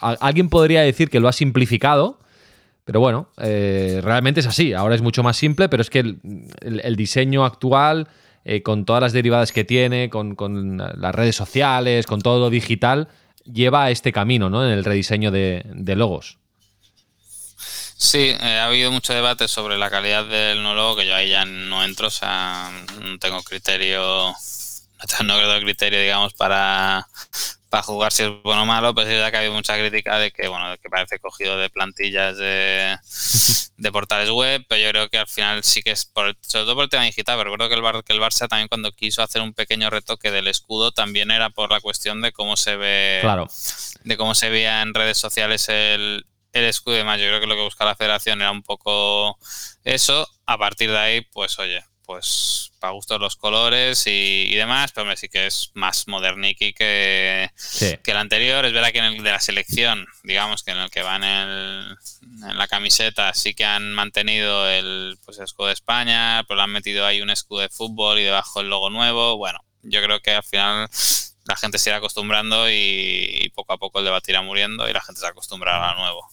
alguien 0.00 0.48
podría 0.48 0.82
decir 0.82 1.10
que 1.10 1.20
lo 1.20 1.28
ha 1.28 1.32
simplificado, 1.32 2.18
pero 2.84 3.00
bueno, 3.00 3.28
eh, 3.38 4.00
realmente 4.02 4.40
es 4.40 4.46
así. 4.46 4.72
Ahora 4.72 4.94
es 4.94 5.02
mucho 5.02 5.22
más 5.22 5.36
simple, 5.36 5.68
pero 5.68 5.80
es 5.80 5.90
que 5.90 6.00
el, 6.00 6.96
diseño 6.96 7.44
actual, 7.44 8.08
eh, 8.44 8.62
con 8.62 8.84
todas 8.84 9.02
las 9.02 9.12
derivadas 9.12 9.52
que 9.52 9.64
tiene, 9.64 10.10
con, 10.10 10.78
las 10.78 11.14
redes 11.14 11.36
sociales, 11.36 12.06
con 12.06 12.20
todo 12.20 12.38
lo 12.38 12.50
digital, 12.50 13.08
lleva 13.50 13.84
a 13.84 13.90
este 13.90 14.12
camino, 14.12 14.50
¿no? 14.50 14.64
En 14.64 14.70
el 14.70 14.84
rediseño 14.84 15.30
de, 15.30 15.64
logos. 15.96 16.38
Sí, 17.98 18.36
eh, 18.38 18.58
ha 18.58 18.66
habido 18.66 18.92
mucho 18.92 19.14
debate 19.14 19.48
sobre 19.48 19.78
la 19.78 19.88
calidad 19.88 20.26
del 20.26 20.62
nuevo 20.62 20.76
logo, 20.76 20.96
que 20.96 21.06
yo 21.06 21.14
ahí 21.14 21.30
ya 21.30 21.46
no 21.46 21.82
entro, 21.82 22.08
o 22.08 22.10
sea, 22.10 22.70
no 23.00 23.18
tengo 23.18 23.42
criterio, 23.42 24.28
no 25.24 25.38
tengo 25.38 25.60
criterio, 25.60 26.00
digamos, 26.00 26.34
para, 26.34 27.08
para 27.70 27.82
jugar 27.82 28.12
si 28.12 28.24
es 28.24 28.30
bueno 28.42 28.62
o 28.62 28.66
malo, 28.66 28.94
pues 28.94 29.06
es 29.06 29.14
verdad 29.14 29.30
que 29.30 29.36
ha 29.36 29.40
habido 29.40 29.54
mucha 29.54 29.78
crítica 29.78 30.18
de 30.18 30.30
que, 30.30 30.46
bueno, 30.46 30.76
que 30.76 30.90
parece 30.90 31.18
cogido 31.18 31.56
de 31.56 31.70
plantillas 31.70 32.36
de, 32.36 32.98
de, 33.78 33.92
portales 33.92 34.28
web, 34.28 34.62
pero 34.68 34.82
yo 34.82 34.90
creo 34.90 35.08
que 35.08 35.16
al 35.16 35.26
final 35.26 35.64
sí 35.64 35.82
que 35.82 35.92
es, 35.92 36.04
por, 36.04 36.36
sobre 36.42 36.66
todo 36.66 36.74
por 36.74 36.84
el 36.84 36.90
tema 36.90 37.04
digital, 37.04 37.38
pero 37.38 37.44
recuerdo 37.50 37.70
que 37.70 37.76
el, 37.76 37.82
Bar, 37.82 38.04
que 38.04 38.12
el 38.12 38.20
Barça 38.20 38.46
también 38.46 38.68
cuando 38.68 38.92
quiso 38.92 39.22
hacer 39.22 39.40
un 39.40 39.54
pequeño 39.54 39.88
retoque 39.88 40.30
del 40.30 40.48
escudo 40.48 40.92
también 40.92 41.30
era 41.30 41.48
por 41.48 41.72
la 41.72 41.80
cuestión 41.80 42.20
de 42.20 42.32
cómo 42.32 42.58
se 42.58 42.76
ve, 42.76 43.20
claro. 43.22 43.48
de 44.04 44.16
cómo 44.18 44.34
se 44.34 44.50
veía 44.50 44.82
en 44.82 44.92
redes 44.92 45.16
sociales 45.16 45.70
el, 45.70 46.26
el 46.58 46.64
escudo 46.64 46.94
y 46.94 46.98
demás. 46.98 47.20
Yo 47.20 47.26
creo 47.26 47.40
que 47.40 47.46
lo 47.46 47.54
que 47.54 47.62
busca 47.62 47.84
la 47.84 47.96
federación 47.96 48.40
era 48.40 48.50
un 48.50 48.62
poco 48.62 49.38
eso. 49.84 50.28
A 50.46 50.58
partir 50.58 50.90
de 50.90 50.98
ahí, 50.98 51.20
pues 51.32 51.58
oye, 51.58 51.82
pues 52.06 52.72
para 52.78 52.92
gustos 52.92 53.20
los 53.20 53.36
colores 53.36 54.04
y, 54.06 54.54
demás, 54.54 54.92
pero 54.92 55.02
hombre, 55.02 55.16
sí 55.16 55.28
que 55.28 55.46
es 55.46 55.72
más 55.74 56.06
moderniki 56.06 56.72
que, 56.72 57.50
que 57.78 58.10
el 58.10 58.16
anterior. 58.16 58.64
Es 58.64 58.72
verdad 58.72 58.92
que 58.92 58.98
en 58.98 59.04
el 59.06 59.22
de 59.22 59.32
la 59.32 59.40
selección, 59.40 60.06
digamos 60.22 60.62
que 60.62 60.70
en 60.70 60.78
el 60.78 60.90
que 60.90 61.02
va 61.02 61.16
en, 61.16 61.24
el, 61.24 61.96
en 62.48 62.58
la 62.58 62.68
camiseta, 62.68 63.34
sí 63.34 63.54
que 63.54 63.64
han 63.64 63.92
mantenido 63.92 64.70
el, 64.70 65.18
pues, 65.24 65.38
escudo 65.40 65.66
de 65.66 65.72
España, 65.72 66.44
pero 66.46 66.56
le 66.56 66.62
han 66.62 66.70
metido 66.70 67.04
ahí 67.04 67.20
un 67.20 67.30
escudo 67.30 67.60
de 67.60 67.68
fútbol 67.68 68.20
y 68.20 68.24
debajo 68.24 68.60
el 68.60 68.68
logo 68.68 68.88
nuevo. 68.88 69.36
Bueno, 69.36 69.58
yo 69.82 70.00
creo 70.02 70.20
que 70.20 70.32
al 70.32 70.44
final 70.44 70.88
la 71.46 71.56
gente 71.56 71.78
se 71.78 71.90
irá 71.90 71.98
acostumbrando 71.98 72.70
y, 72.70 73.50
poco 73.54 73.72
a 73.72 73.78
poco 73.78 73.98
el 74.00 74.04
debate 74.04 74.32
irá 74.32 74.42
muriendo 74.42 74.88
y 74.88 74.92
la 74.92 75.00
gente 75.00 75.20
se 75.20 75.26
acostumbrará 75.26 75.90
a 75.90 75.94
lo 75.94 76.00
nuevo. 76.00 76.28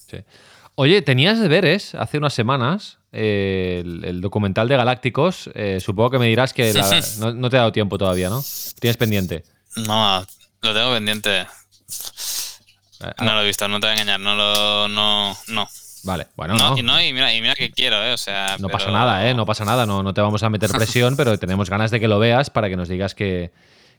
Oye, 0.75 1.01
tenías 1.01 1.39
deberes 1.39 1.96
hace 1.96 2.17
unas 2.17 2.34
semanas 2.34 2.98
eh, 3.12 3.84
el, 3.86 4.22
documental 4.22 4.67
de 4.67 4.75
Galácticos. 4.75 5.50
Eh, 5.53 5.79
supongo 5.79 6.12
que 6.12 6.20
me 6.20 6.27
dirás 6.27 6.51
que 6.53 6.74
no, 7.20 7.50
te 7.50 7.58
ha 7.58 7.60
dado 7.60 7.72
tiempo 7.72 7.98
todavía, 7.98 8.29
¿no? 8.29 8.43
Tienes 8.79 8.98
pendiente. 8.98 9.43
No, 9.75 10.25
lo 10.62 10.74
tengo 10.74 10.91
pendiente. 10.93 11.41
Eh, 11.41 13.13
no 13.22 13.36
lo 13.36 13.41
he 13.41 13.46
visto, 13.46 13.67
no 13.67 13.79
te 13.79 13.88
voy 13.88 13.91
a 13.91 14.01
engañar, 14.01 14.20
no 14.20 14.36
lo. 14.36 14.88
No, 14.88 15.38
no. 15.50 15.70
Vale, 16.03 16.27
bueno, 16.36 16.55
no. 16.55 16.77
Y, 16.77 16.82
no, 16.82 17.01
y, 17.01 17.13
mira, 17.13 17.34
y 17.34 17.39
mira 17.39 17.55
que 17.55 17.72
quiero, 17.72 18.03
¿eh? 18.03 18.13
O 18.13 18.17
sea. 18.17 18.58
No 18.60 18.67
pasa 18.67 18.91
nada, 18.91 19.29
¿eh? 19.29 19.34
No 19.34 19.46
pasa 19.46 19.63
nada, 19.63 19.86
no, 19.86 20.01
no 20.01 20.13
te 20.13 20.22
vamos 20.22 20.41
a 20.41 20.50
meter 20.50 20.70
presión, 20.72 21.15
pero 21.15 21.38
tenemos 21.38 21.70
ganas 21.70 21.91
de 21.91 22.00
que 22.00 22.08
lo 22.08 22.17
veas 22.17 22.50
para 22.50 22.67
que 22.67 22.75
nos 22.75 22.89
digas 22.89 23.13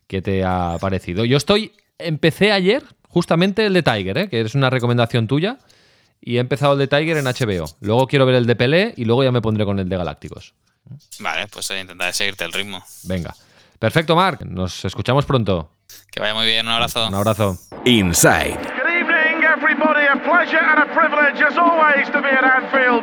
qué, 0.07 0.23
te 0.23 0.45
ha 0.45 0.77
parecido. 0.81 1.25
Yo 1.25 1.37
estoy. 1.37 1.73
Empecé 1.99 2.53
ayer, 2.53 2.83
justamente 3.09 3.67
el 3.67 3.73
de 3.73 3.83
Tiger, 3.83 4.19
¿eh? 4.19 4.29
Que 4.29 4.41
es 4.41 4.55
una 4.55 4.69
recomendación 4.71 5.27
tuya 5.27 5.59
y 6.21 6.39
he 6.39 6.41
empezado 6.41 6.73
el 6.73 6.79
de 6.79 6.89
Tiger 6.89 7.19
en 7.19 7.25
HBO. 7.27 7.67
Luego 7.81 8.07
quiero 8.07 8.27
ver 8.27 8.35
el 8.37 8.47
de 8.47 8.57
Pelé 8.57 8.95
y 8.97 9.05
luego 9.05 9.23
ya 9.23 9.31
me 9.31 9.43
pondré 9.43 9.65
con 9.65 9.79
el 9.79 9.89
de 9.89 9.97
Galácticos. 9.97 10.55
Vale, 11.21 11.47
pues 11.49 11.71
intentaré 11.71 12.13
seguirte 12.13 12.45
el 12.45 12.53
ritmo. 12.53 12.83
Venga. 13.05 13.35
Perfecto, 13.79 14.17
Mark. 14.17 14.45
Nos 14.47 14.85
escuchamos 14.85 15.27
pronto. 15.27 15.71
Que 16.11 16.21
vaya 16.21 16.35
muy 16.35 16.47
bien. 16.47 16.67
Un 16.67 16.73
abrazo. 16.73 17.07
Un 17.07 17.15
abrazo. 17.15 17.59
Inside. 17.85 18.59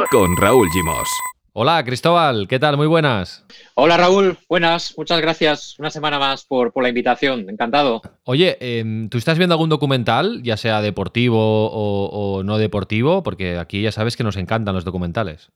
Con 0.10 0.36
Raúl 0.38 0.70
Gimos. 0.72 1.08
Hola, 1.54 1.84
Cristóbal. 1.84 2.48
¿Qué 2.48 2.60
tal? 2.60 2.78
Muy 2.78 2.88
buenas. 2.88 3.44
Hola 3.76 3.98
Raúl, 3.98 4.38
buenas, 4.48 4.98
muchas 4.98 5.20
gracias 5.20 5.78
una 5.80 5.90
semana 5.90 6.18
más 6.18 6.46
por, 6.46 6.72
la 6.82 6.88
invitación, 6.88 7.50
encantado. 7.50 8.02
Oye, 8.24 8.58
em, 8.62 9.10
¿tú 9.10 9.18
estás 9.18 9.38
viendo 9.38 9.56
algún 9.56 9.68
documental, 9.68 10.42
ya 10.44 10.56
sea 10.56 10.82
deportivo 10.82 11.70
o, 11.70 12.42
no 12.44 12.58
deportivo? 12.58 13.22
Porque 13.22 13.58
aquí 13.58 13.82
ya 13.82 13.92
sabes 13.92 14.16
que 14.16 14.24
nos 14.24 14.38
encantan 14.38 14.76
los 14.76 14.86
documentales. 14.86 15.50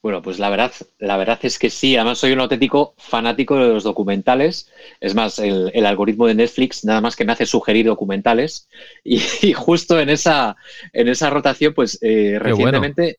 Bueno, 0.00 0.22
pues 0.22 0.38
la 0.38 0.50
verdad, 0.50 0.70
la 1.00 1.16
verdad 1.16 1.40
es 1.42 1.58
que 1.58 1.68
sí, 1.68 1.96
además 1.96 2.18
soy 2.18 2.30
un 2.30 2.40
auténtico 2.40 2.94
fanático 2.96 3.56
de 3.56 3.72
los 3.72 3.82
documentales. 3.82 4.70
Es 5.00 5.16
más, 5.16 5.40
el, 5.40 5.84
algoritmo 5.84 6.28
de 6.28 6.34
Netflix 6.34 6.84
nada 6.84 7.00
más 7.00 7.16
que 7.16 7.24
me 7.24 7.32
hace 7.32 7.46
sugerir 7.46 7.86
documentales 7.86 8.68
y, 9.02 9.18
justo 9.54 9.98
en 9.98 10.10
esa, 10.10 10.54
en 10.92 11.08
esa 11.08 11.28
rotación, 11.28 11.74
pues 11.74 11.98
eh, 12.02 12.38
recientemente 12.38 13.18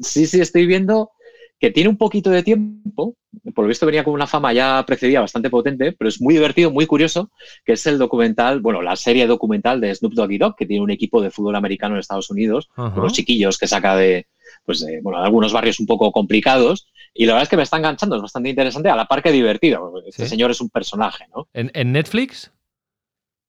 sí, 0.00 0.26
sí, 0.26 0.40
estoy 0.40 0.66
viendo 0.66 1.12
que 1.58 1.70
tiene 1.70 1.90
un 1.90 1.96
poquito 1.96 2.30
de 2.30 2.42
tiempo, 2.42 3.16
por 3.54 3.64
lo 3.64 3.68
visto 3.68 3.86
venía 3.86 4.04
con 4.04 4.14
una 4.14 4.26
fama 4.26 4.52
ya 4.52 4.84
precedida 4.86 5.20
bastante 5.20 5.50
potente, 5.50 5.92
pero 5.92 6.08
es 6.08 6.20
muy 6.20 6.34
divertido, 6.34 6.70
muy 6.70 6.86
curioso, 6.86 7.30
que 7.64 7.72
es 7.72 7.86
el 7.86 7.98
documental, 7.98 8.60
bueno, 8.60 8.80
la 8.80 8.96
serie 8.96 9.26
documental 9.26 9.80
de 9.80 9.94
Snoop 9.94 10.14
Doggy 10.14 10.38
Dogg, 10.38 10.56
que 10.56 10.66
tiene 10.66 10.82
un 10.82 10.90
equipo 10.90 11.20
de 11.20 11.30
fútbol 11.30 11.56
americano 11.56 11.94
en 11.94 12.00
Estados 12.00 12.30
Unidos, 12.30 12.68
con 12.74 13.02
los 13.02 13.12
chiquillos 13.12 13.58
que 13.58 13.66
saca 13.66 13.96
de, 13.96 14.26
pues, 14.64 14.80
de, 14.80 15.00
bueno, 15.02 15.18
algunos 15.18 15.52
barrios 15.52 15.80
un 15.80 15.86
poco 15.86 16.12
complicados, 16.12 16.88
y 17.12 17.26
la 17.26 17.32
verdad 17.32 17.44
es 17.44 17.48
que 17.48 17.56
me 17.56 17.64
está 17.64 17.78
enganchando, 17.78 18.16
es 18.16 18.22
bastante 18.22 18.50
interesante, 18.50 18.88
a 18.88 18.96
la 18.96 19.06
par 19.06 19.22
que 19.22 19.32
divertido. 19.32 19.92
Este 20.06 20.26
señor 20.26 20.52
es 20.52 20.60
un 20.60 20.70
personaje, 20.70 21.24
¿no? 21.34 21.48
¿En, 21.52 21.92
Netflix? 21.92 22.52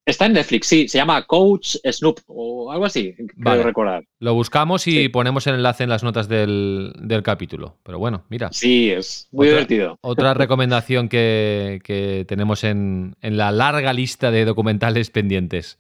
Está 0.10 0.26
en 0.26 0.34
Netflix, 0.34 0.68
sí, 0.68 0.88
se 0.88 0.98
llama 0.98 1.24
Coach 1.26 1.76
Snoop 1.84 2.20
o 2.28 2.72
algo 2.72 2.86
así, 2.86 3.14
vale. 3.36 3.62
recordar. 3.62 4.04
Lo 4.20 4.34
buscamos 4.34 4.88
y 4.88 5.08
ponemos 5.10 5.46
el 5.46 5.56
enlace 5.56 5.84
en 5.84 5.90
las 5.90 6.04
notas 6.04 6.28
del, 6.28 6.94
capítulo. 7.24 7.78
Pero 7.84 8.00
bueno, 8.00 8.24
mira. 8.30 8.50
Sí, 8.52 8.90
es 8.90 9.28
muy 9.32 9.48
divertido. 9.48 9.98
Otra 10.02 10.34
recomendación 10.36 11.10
que, 11.10 12.26
tenemos 12.28 12.64
en, 12.64 13.16
la 13.22 13.52
larga 13.52 13.94
lista 13.94 14.32
de 14.32 14.46
documentales 14.46 15.12
pendientes. 15.12 15.78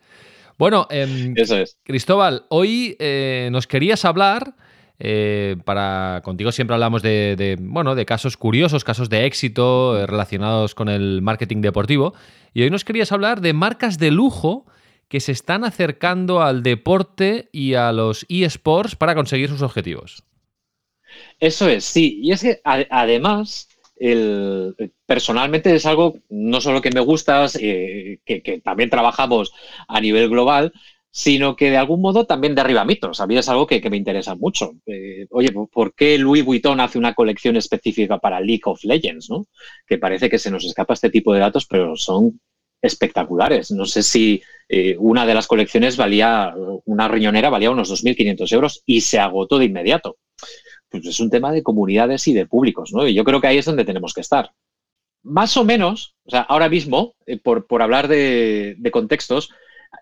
Bueno, 0.59 0.87
em, 0.91 1.33
Eso 1.35 1.57
es. 1.57 1.77
Cristóbal, 1.83 2.45
hoy 2.49 2.95
eh, 2.99 3.49
nos 3.51 3.65
querías 3.65 4.05
hablar 4.05 4.53
eh, 4.99 5.55
para 5.63 6.21
contigo 6.23 6.51
siempre 6.51 6.73
hablamos 6.73 7.01
de, 7.01 7.57
bueno, 7.59 7.95
de 7.95 8.05
casos 8.05 8.35
curiosos, 8.35 8.83
casos 8.83 9.09
de 9.09 9.25
éxito 9.25 9.97
eh, 9.97 10.05
relacionados 10.05 10.75
con 10.75 10.89
el 10.89 11.21
marketing 11.21 11.61
deportivo. 11.61 12.13
Y 12.53 12.63
hoy 12.63 12.69
nos 12.69 12.83
querías 12.83 13.11
hablar 13.11 13.39
de 13.39 13.53
marcas 13.53 13.97
de 13.97 14.11
lujo 14.11 14.65
que 15.07 15.21
se 15.21 15.31
están 15.31 15.63
acercando 15.63 16.41
al 16.41 16.61
deporte 16.61 17.49
y 17.51 17.75
a 17.75 17.91
los 17.91 18.25
eSports 18.29 18.95
para 18.95 19.15
conseguir 19.15 19.49
sus 19.49 19.61
objetivos. 19.61 20.23
Eso 21.39 21.67
es, 21.67 21.85
sí. 21.85 22.19
Y 22.21 22.31
es 22.31 22.41
que 22.41 22.61
además, 22.63 23.69
personalmente 25.05 25.73
es 25.73 25.85
algo 25.85 26.19
no 26.29 26.61
solo 26.61 26.81
que 26.81 26.91
me 26.91 26.99
gusta, 26.99 27.47
eh, 27.59 28.19
que, 28.25 28.61
también 28.63 28.89
trabajamos 28.89 29.51
a 29.87 29.99
nivel 29.99 30.29
global, 30.29 30.73
sino 31.11 31.55
que 31.55 31.71
de 31.71 31.77
algún 31.77 32.01
modo 32.01 32.25
también 32.25 32.55
derriba 32.55 32.85
mitos. 32.85 33.19
A 33.19 33.27
mí 33.27 33.37
es 33.37 33.49
algo 33.49 33.65
que, 33.65 33.81
me 33.89 33.97
interesa 33.97 34.35
mucho. 34.35 34.73
Eh, 34.85 35.25
oye, 35.31 35.51
¿por 35.71 35.93
qué 35.95 36.17
Louis 36.17 36.45
Vuitton 36.45 36.79
hace 36.79 36.97
una 36.97 37.13
colección 37.13 37.55
específica 37.57 38.19
para 38.19 38.39
League 38.39 38.61
of 38.65 38.83
Legends? 38.83 39.29
¿no? 39.29 39.47
Que 39.87 39.97
parece 39.97 40.29
que 40.29 40.37
se 40.37 40.51
nos 40.51 40.65
escapa 40.65 40.93
este 40.93 41.09
tipo 41.09 41.33
de 41.33 41.39
datos, 41.39 41.65
pero 41.65 41.95
son 41.95 42.39
espectaculares. 42.81 43.71
No 43.71 43.85
sé 43.85 44.03
si 44.03 44.41
eh, 44.67 44.95
una 44.99 45.25
de 45.25 45.33
las 45.33 45.47
colecciones 45.47 45.97
valía, 45.97 46.53
una 46.85 47.07
riñonera 47.07 47.49
valía 47.49 47.71
unos 47.71 47.91
2.500 47.91 48.53
euros 48.53 48.83
y 48.85 49.01
se 49.01 49.19
agotó 49.19 49.57
de 49.57 49.65
inmediato. 49.65 50.17
Pues 50.89 51.05
es 51.05 51.19
un 51.19 51.29
tema 51.29 51.51
de 51.51 51.63
comunidades 51.63 52.27
y 52.27 52.33
de 52.33 52.45
públicos, 52.45 52.91
¿no? 52.93 53.07
Y 53.07 53.13
yo 53.13 53.23
creo 53.23 53.41
que 53.41 53.47
ahí 53.47 53.57
es 53.57 53.65
donde 53.65 53.85
tenemos 53.85 54.13
que 54.13 54.21
estar. 54.21 54.51
Más 55.23 55.57
o 55.57 55.65
menos, 55.65 56.15
o 56.23 56.31
sea, 56.31 56.41
ahora 56.41 56.69
mismo, 56.69 57.15
eh, 57.25 57.37
por, 57.37 57.65
hablar 57.81 58.07
de, 58.07 58.75
de 58.77 58.91
contextos, 58.91 59.49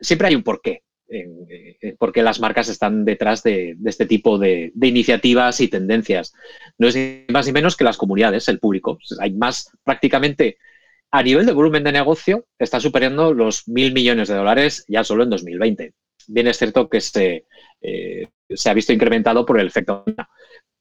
siempre 0.02 0.28
hay 0.28 0.36
un 0.36 0.44
porqué. 0.44 0.84
Eh, 1.10 1.96
porque 1.98 2.22
las 2.22 2.42
marcas 2.42 2.68
están 2.68 3.06
detrás 3.06 3.42
de, 3.42 3.78
este 3.86 4.06
tipo 4.06 4.38
de, 4.38 4.74
iniciativas 4.82 5.62
y 5.62 5.70
tendencias. 5.70 6.34
No 6.78 6.88
es 6.88 6.98
más 7.30 7.46
ni 7.46 7.54
menos 7.54 7.78
que 7.78 7.84
las 7.84 7.98
comunidades, 7.98 8.48
el 8.50 8.60
público. 8.60 9.00
Hay 9.20 9.34
más 9.34 9.72
prácticamente 9.84 10.58
a 11.12 11.24
nivel 11.24 11.46
de 11.46 11.54
volumen 11.54 11.84
de 11.84 11.94
negocio, 11.94 12.46
está 12.60 12.80
superando 12.82 13.34
los 13.34 13.68
mil 13.68 13.94
millones 13.94 14.28
de 14.28 14.36
dólares 14.36 14.84
ya 14.88 15.04
solo 15.04 15.24
en 15.24 15.30
2020. 15.30 15.94
Bien 16.28 16.48
es 16.48 16.58
cierto 16.58 16.90
que 16.90 17.00
se, 17.00 17.46
eh, 17.82 18.28
se 18.50 18.70
ha 18.70 18.74
visto 18.74 18.92
incrementado 18.92 19.46
por 19.46 19.60
el 19.60 19.68
efecto, 19.68 20.04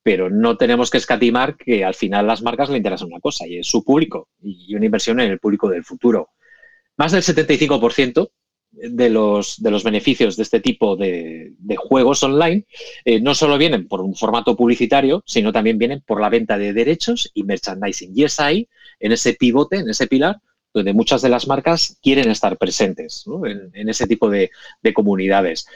pero 0.02 0.28
no 0.28 0.56
tenemos 0.56 0.90
que 0.90 0.98
escatimar 0.98 1.56
que 1.56 1.84
al 1.84 1.94
final 1.94 2.26
las 2.26 2.42
marcas 2.42 2.68
le 2.70 2.78
interesa 2.78 3.06
una 3.06 3.20
cosa 3.20 3.46
y 3.46 3.58
es 3.58 3.68
su 3.68 3.84
público 3.84 4.28
y 4.42 4.74
una 4.74 4.86
inversión 4.86 5.20
en 5.20 5.30
el 5.30 5.38
público 5.38 5.68
del 5.68 5.84
futuro. 5.84 6.30
Más 6.96 7.12
del 7.12 7.22
75% 7.22 8.30
de 8.76 9.10
los, 9.10 9.62
de 9.62 9.70
los 9.70 9.82
beneficios 9.84 10.36
de 10.36 10.42
este 10.42 10.60
tipo 10.60 10.96
de, 10.96 11.52
juegos 11.76 12.22
online 12.22 12.64
eh, 13.04 13.20
no 13.20 13.34
solo 13.34 13.58
vienen 13.58 13.88
por 13.88 14.00
un 14.00 14.14
formato 14.14 14.56
publicitario, 14.56 15.22
sino 15.26 15.52
también 15.52 15.78
vienen 15.78 16.02
por 16.06 16.20
la 16.20 16.28
venta 16.28 16.58
de 16.58 16.72
derechos 16.72 17.30
y 17.34 17.44
merchandising. 17.44 18.12
Y 18.14 18.24
es 18.24 18.38
ahí, 18.40 18.68
en 19.00 19.12
ese 19.12 19.34
pivote, 19.34 19.76
en 19.76 19.88
ese 19.88 20.06
pilar, 20.06 20.36
donde 20.72 20.92
muchas 20.92 21.22
de 21.22 21.30
las 21.30 21.46
marcas 21.46 21.98
quieren 22.02 22.30
estar 22.30 22.58
presentes 22.58 23.24
en, 23.72 23.88
ese 23.88 24.06
tipo 24.06 24.28
de, 24.28 24.50
comunidades. 24.94 25.66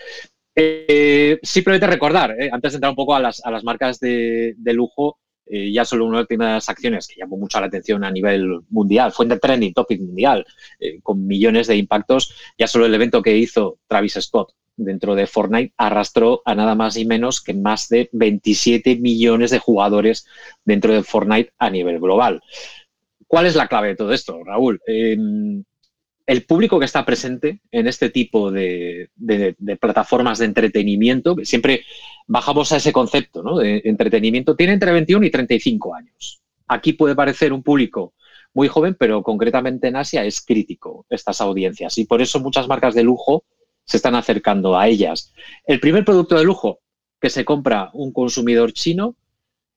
Eh, 0.54 1.38
simplemente 1.42 1.86
recordar, 1.86 2.36
eh, 2.38 2.50
antes 2.52 2.72
de 2.72 2.76
entrar 2.76 2.90
un 2.90 2.96
poco 2.96 3.14
a 3.14 3.20
las, 3.20 3.44
a 3.44 3.50
las 3.50 3.64
marcas 3.64 3.98
de, 3.98 4.54
de 4.58 4.72
lujo, 4.74 5.18
eh, 5.50 5.72
ya 5.72 5.84
solo 5.84 6.06
una 6.06 6.24
de 6.24 6.36
las 6.36 6.68
acciones 6.68 7.08
que 7.08 7.18
llamó 7.18 7.36
mucho 7.36 7.60
la 7.60 7.66
atención 7.66 8.04
a 8.04 8.10
nivel 8.10 8.60
mundial, 8.70 9.12
fue 9.12 9.26
en 9.26 9.38
trending 9.38 9.74
topic 9.74 10.00
mundial, 10.00 10.46
eh, 10.78 11.00
con 11.02 11.26
millones 11.26 11.66
de 11.66 11.76
impactos, 11.76 12.34
ya 12.58 12.66
solo 12.66 12.86
el 12.86 12.94
evento 12.94 13.20
que 13.22 13.36
hizo 13.36 13.78
Travis 13.88 14.18
Scott 14.20 14.52
dentro 14.76 15.14
de 15.14 15.26
Fortnite 15.26 15.74
arrastró 15.76 16.42
a 16.44 16.54
nada 16.54 16.74
más 16.74 16.96
y 16.96 17.04
menos 17.04 17.40
que 17.42 17.54
más 17.54 17.88
de 17.88 18.08
27 18.12 18.96
millones 18.96 19.50
de 19.50 19.58
jugadores 19.58 20.26
dentro 20.64 20.92
de 20.94 21.02
Fortnite 21.02 21.52
a 21.58 21.70
nivel 21.70 22.00
global. 22.00 22.40
¿Cuál 23.26 23.46
es 23.46 23.54
la 23.54 23.68
clave 23.68 23.88
de 23.88 23.96
todo 23.96 24.12
esto, 24.12 24.42
Raúl? 24.42 24.80
El 26.30 26.44
público 26.44 26.78
que 26.78 26.84
está 26.84 27.04
presente 27.04 27.60
en 27.72 27.88
este 27.88 28.08
tipo 28.08 28.52
de, 28.52 29.10
plataformas 29.80 30.38
de 30.38 30.44
entretenimiento, 30.44 31.34
siempre 31.42 31.84
bajamos 32.28 32.70
a 32.70 32.76
ese 32.76 32.92
concepto 32.92 33.42
¿no? 33.42 33.58
de 33.58 33.82
entretenimiento, 33.84 34.54
tiene 34.54 34.74
entre 34.74 34.92
21 34.92 35.26
y 35.26 35.30
35 35.32 35.92
años. 35.92 36.40
Aquí 36.68 36.92
puede 36.92 37.16
parecer 37.16 37.52
un 37.52 37.64
público 37.64 38.14
muy 38.54 38.68
joven, 38.68 38.94
pero 38.96 39.24
concretamente 39.24 39.88
en 39.88 39.96
Asia 39.96 40.24
es 40.24 40.40
crítico 40.40 41.04
estas 41.10 41.40
audiencias 41.40 41.98
y 41.98 42.04
por 42.04 42.22
eso 42.22 42.38
muchas 42.38 42.68
marcas 42.68 42.94
de 42.94 43.02
lujo 43.02 43.42
se 43.82 43.96
están 43.96 44.14
acercando 44.14 44.78
a 44.78 44.86
ellas. 44.86 45.32
El 45.66 45.80
primer 45.80 46.04
producto 46.04 46.36
de 46.36 46.44
lujo 46.44 46.78
que 47.20 47.28
se 47.28 47.44
compra 47.44 47.90
un 47.92 48.12
consumidor 48.12 48.72
chino 48.72 49.16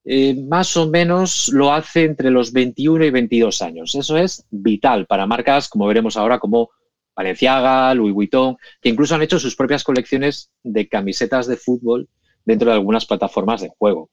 eh, 0.05 0.35
más 0.35 0.75
o 0.75 0.89
menos 0.89 1.49
lo 1.53 1.71
hace 1.71 2.03
entre 2.03 2.29
los 2.29 2.51
21 2.51 3.05
y 3.05 3.09
22 3.09 3.61
años. 3.61 3.95
Eso 3.95 4.17
es 4.17 4.45
vital 4.51 5.05
para 5.05 5.25
marcas, 5.25 5.69
como 5.69 5.87
veremos 5.87 6.17
ahora, 6.17 6.39
como 6.39 6.71
Valenciaga, 7.15 7.93
Louis 7.93 8.13
Vuitton, 8.13 8.57
que 8.81 8.89
incluso 8.89 9.15
han 9.15 9.21
hecho 9.21 9.39
sus 9.39 9.55
propias 9.55 9.83
colecciones 9.83 10.51
de 10.61 10.89
camisetas 10.89 11.47
de 11.47 11.57
fútbol 11.57 12.09
dentro 12.43 12.69
de 12.69 12.75
algunas 12.75 13.05
plataformas 13.05 13.61
de 13.61 13.69
juego. 13.77 14.09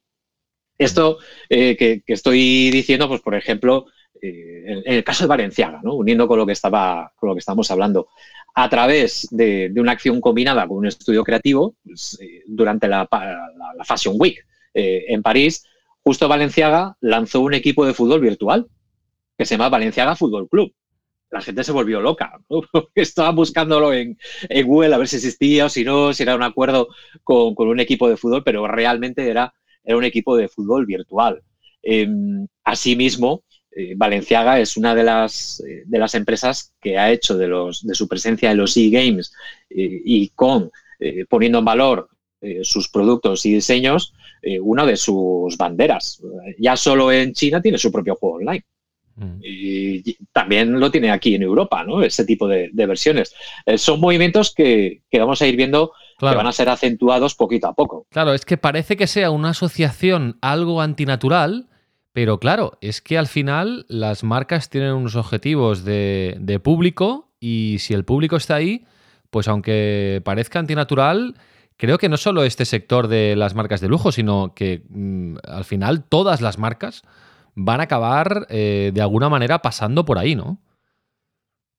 Esto 0.78 1.18
eh, 1.48 1.76
que, 1.76 2.02
estoy 2.06 2.70
diciendo, 2.70 3.08
pues 3.08 3.20
por 3.20 3.34
ejemplo, 3.34 3.86
eh, 4.22 4.82
en, 4.84 4.94
el 4.94 5.04
caso 5.04 5.24
de 5.24 5.28
Valenciaga, 5.28 5.80
uniendo 5.82 6.28
con 6.28 6.38
lo 6.38 6.46
que 6.46 6.52
estaba, 6.52 7.12
con 7.16 7.30
lo 7.30 7.34
que 7.34 7.40
estamos 7.40 7.70
hablando, 7.70 8.08
a 8.54 8.68
través 8.68 9.26
de, 9.30 9.72
una 9.76 9.92
acción 9.92 10.20
combinada 10.20 10.66
con 10.68 10.78
un 10.78 10.86
estudio 10.86 11.24
creativo, 11.24 11.74
pues, 11.84 12.18
durante 12.46 12.86
la, 12.86 13.08
la, 13.10 13.84
Fashion 13.84 14.14
Week 14.18 14.38
en 14.72 15.22
París, 15.22 15.64
justo 16.02 16.28
Valenciaga 16.28 16.96
lanzó 17.00 17.40
un 17.40 17.54
equipo 17.54 17.84
de 17.84 17.94
fútbol 17.94 18.20
virtual 18.20 18.66
que 19.36 19.46
se 19.46 19.54
llama 19.54 19.68
Valenciaga 19.68 20.16
Fútbol 20.16 20.48
Club. 20.48 20.72
La 21.30 21.40
gente 21.40 21.62
se 21.62 21.72
volvió 21.72 22.00
loca, 22.00 22.40
estaban 22.94 23.36
buscándolo 23.36 23.92
en, 23.94 24.18
Google 24.64 24.94
a 24.94 24.98
ver 24.98 25.08
si 25.08 25.16
existía 25.16 25.66
o 25.66 25.68
si 25.68 25.84
no, 25.84 26.12
si 26.12 26.24
era 26.24 26.34
un 26.34 26.42
acuerdo 26.42 26.88
con, 27.22 27.54
un 27.56 27.80
equipo 27.80 28.08
de 28.08 28.16
fútbol, 28.16 28.42
pero 28.44 28.66
realmente 28.66 29.28
era, 29.28 29.54
era 29.84 29.96
un 29.96 30.04
equipo 30.04 30.36
de 30.36 30.48
fútbol 30.48 30.86
virtual. 30.86 31.42
Em, 31.82 32.46
asimismo, 32.64 33.44
eh, 33.70 33.94
Valenciaga 33.96 34.58
es 34.58 34.76
una 34.76 34.94
de 34.94 35.04
las, 35.04 35.60
eh, 35.60 35.84
de 35.86 35.98
las 35.98 36.14
empresas 36.14 36.74
que 36.80 36.98
ha 36.98 37.10
hecho 37.10 37.38
de, 37.38 37.46
los, 37.46 37.86
de 37.86 37.94
su 37.94 38.08
presencia 38.08 38.50
en 38.50 38.58
los 38.58 38.76
e-games 38.76 39.32
eh, 39.70 40.02
y 40.04 40.28
con 40.30 40.70
poniendo 41.30 41.60
en 41.60 41.64
valor 41.64 42.10
sus 42.62 42.90
productos 42.90 43.46
y 43.46 43.54
diseños, 43.54 44.12
eh, 44.42 44.60
una 44.60 44.86
de 44.86 44.96
sus 44.96 45.56
banderas. 45.56 46.22
Ya 46.58 46.76
solo 46.76 47.12
en 47.12 47.32
China 47.32 47.60
tiene 47.60 47.78
su 47.78 47.92
propio 47.92 48.14
juego 48.14 48.36
online. 48.36 48.64
Mm. 49.16 49.40
Y 49.42 50.16
también 50.32 50.80
lo 50.80 50.90
tiene 50.90 51.10
aquí 51.10 51.34
en 51.34 51.42
Europa, 51.42 51.84
¿no? 51.84 52.02
Ese 52.02 52.24
tipo 52.24 52.48
de, 52.48 52.70
versiones. 52.72 53.34
Eh, 53.66 53.76
son 53.76 54.00
movimientos 54.00 54.54
que, 54.54 55.02
vamos 55.12 55.42
a 55.42 55.46
ir 55.46 55.56
viendo 55.56 55.92
que 56.18 56.26
van 56.26 56.46
a 56.46 56.52
ser 56.52 56.68
acentuados 56.68 57.34
poquito 57.34 57.66
a 57.68 57.74
poco. 57.74 58.06
Claro, 58.10 58.34
es 58.34 58.44
que 58.44 58.56
parece 58.56 58.96
que 58.96 59.06
sea 59.06 59.30
una 59.30 59.50
asociación 59.50 60.38
algo 60.42 60.80
antinatural, 60.82 61.68
pero 62.12 62.38
claro, 62.38 62.78
es 62.80 63.00
que 63.00 63.16
al 63.16 63.26
final 63.26 63.86
las 63.88 64.22
marcas 64.22 64.68
tienen 64.68 64.92
unos 64.92 65.16
objetivos 65.16 65.84
de, 65.84 66.36
de 66.38 66.60
público 66.60 67.30
y 67.40 67.76
si 67.78 67.94
el 67.94 68.04
público 68.04 68.36
está 68.36 68.56
ahí, 68.56 68.84
pues 69.30 69.48
aunque 69.48 70.20
parezca 70.24 70.58
antinatural, 70.58 71.36
creo 71.80 71.96
que 71.96 72.10
no 72.10 72.18
solo 72.18 72.44
este 72.44 72.66
sector 72.66 73.08
de 73.08 73.34
las 73.36 73.54
marcas 73.54 73.80
de 73.80 73.88
lujo, 73.88 74.12
sino 74.12 74.52
que 74.54 74.82
mm, 74.90 75.36
al 75.44 75.64
final 75.64 76.04
todas 76.04 76.42
las 76.42 76.58
marcas 76.58 77.02
van 77.54 77.80
a 77.80 77.84
acabar 77.84 78.46
eh, 78.50 78.90
de 78.92 79.00
alguna 79.00 79.30
manera 79.30 79.62
pasando 79.62 80.04
por 80.04 80.18
ahí, 80.18 80.36
¿no? 80.36 80.60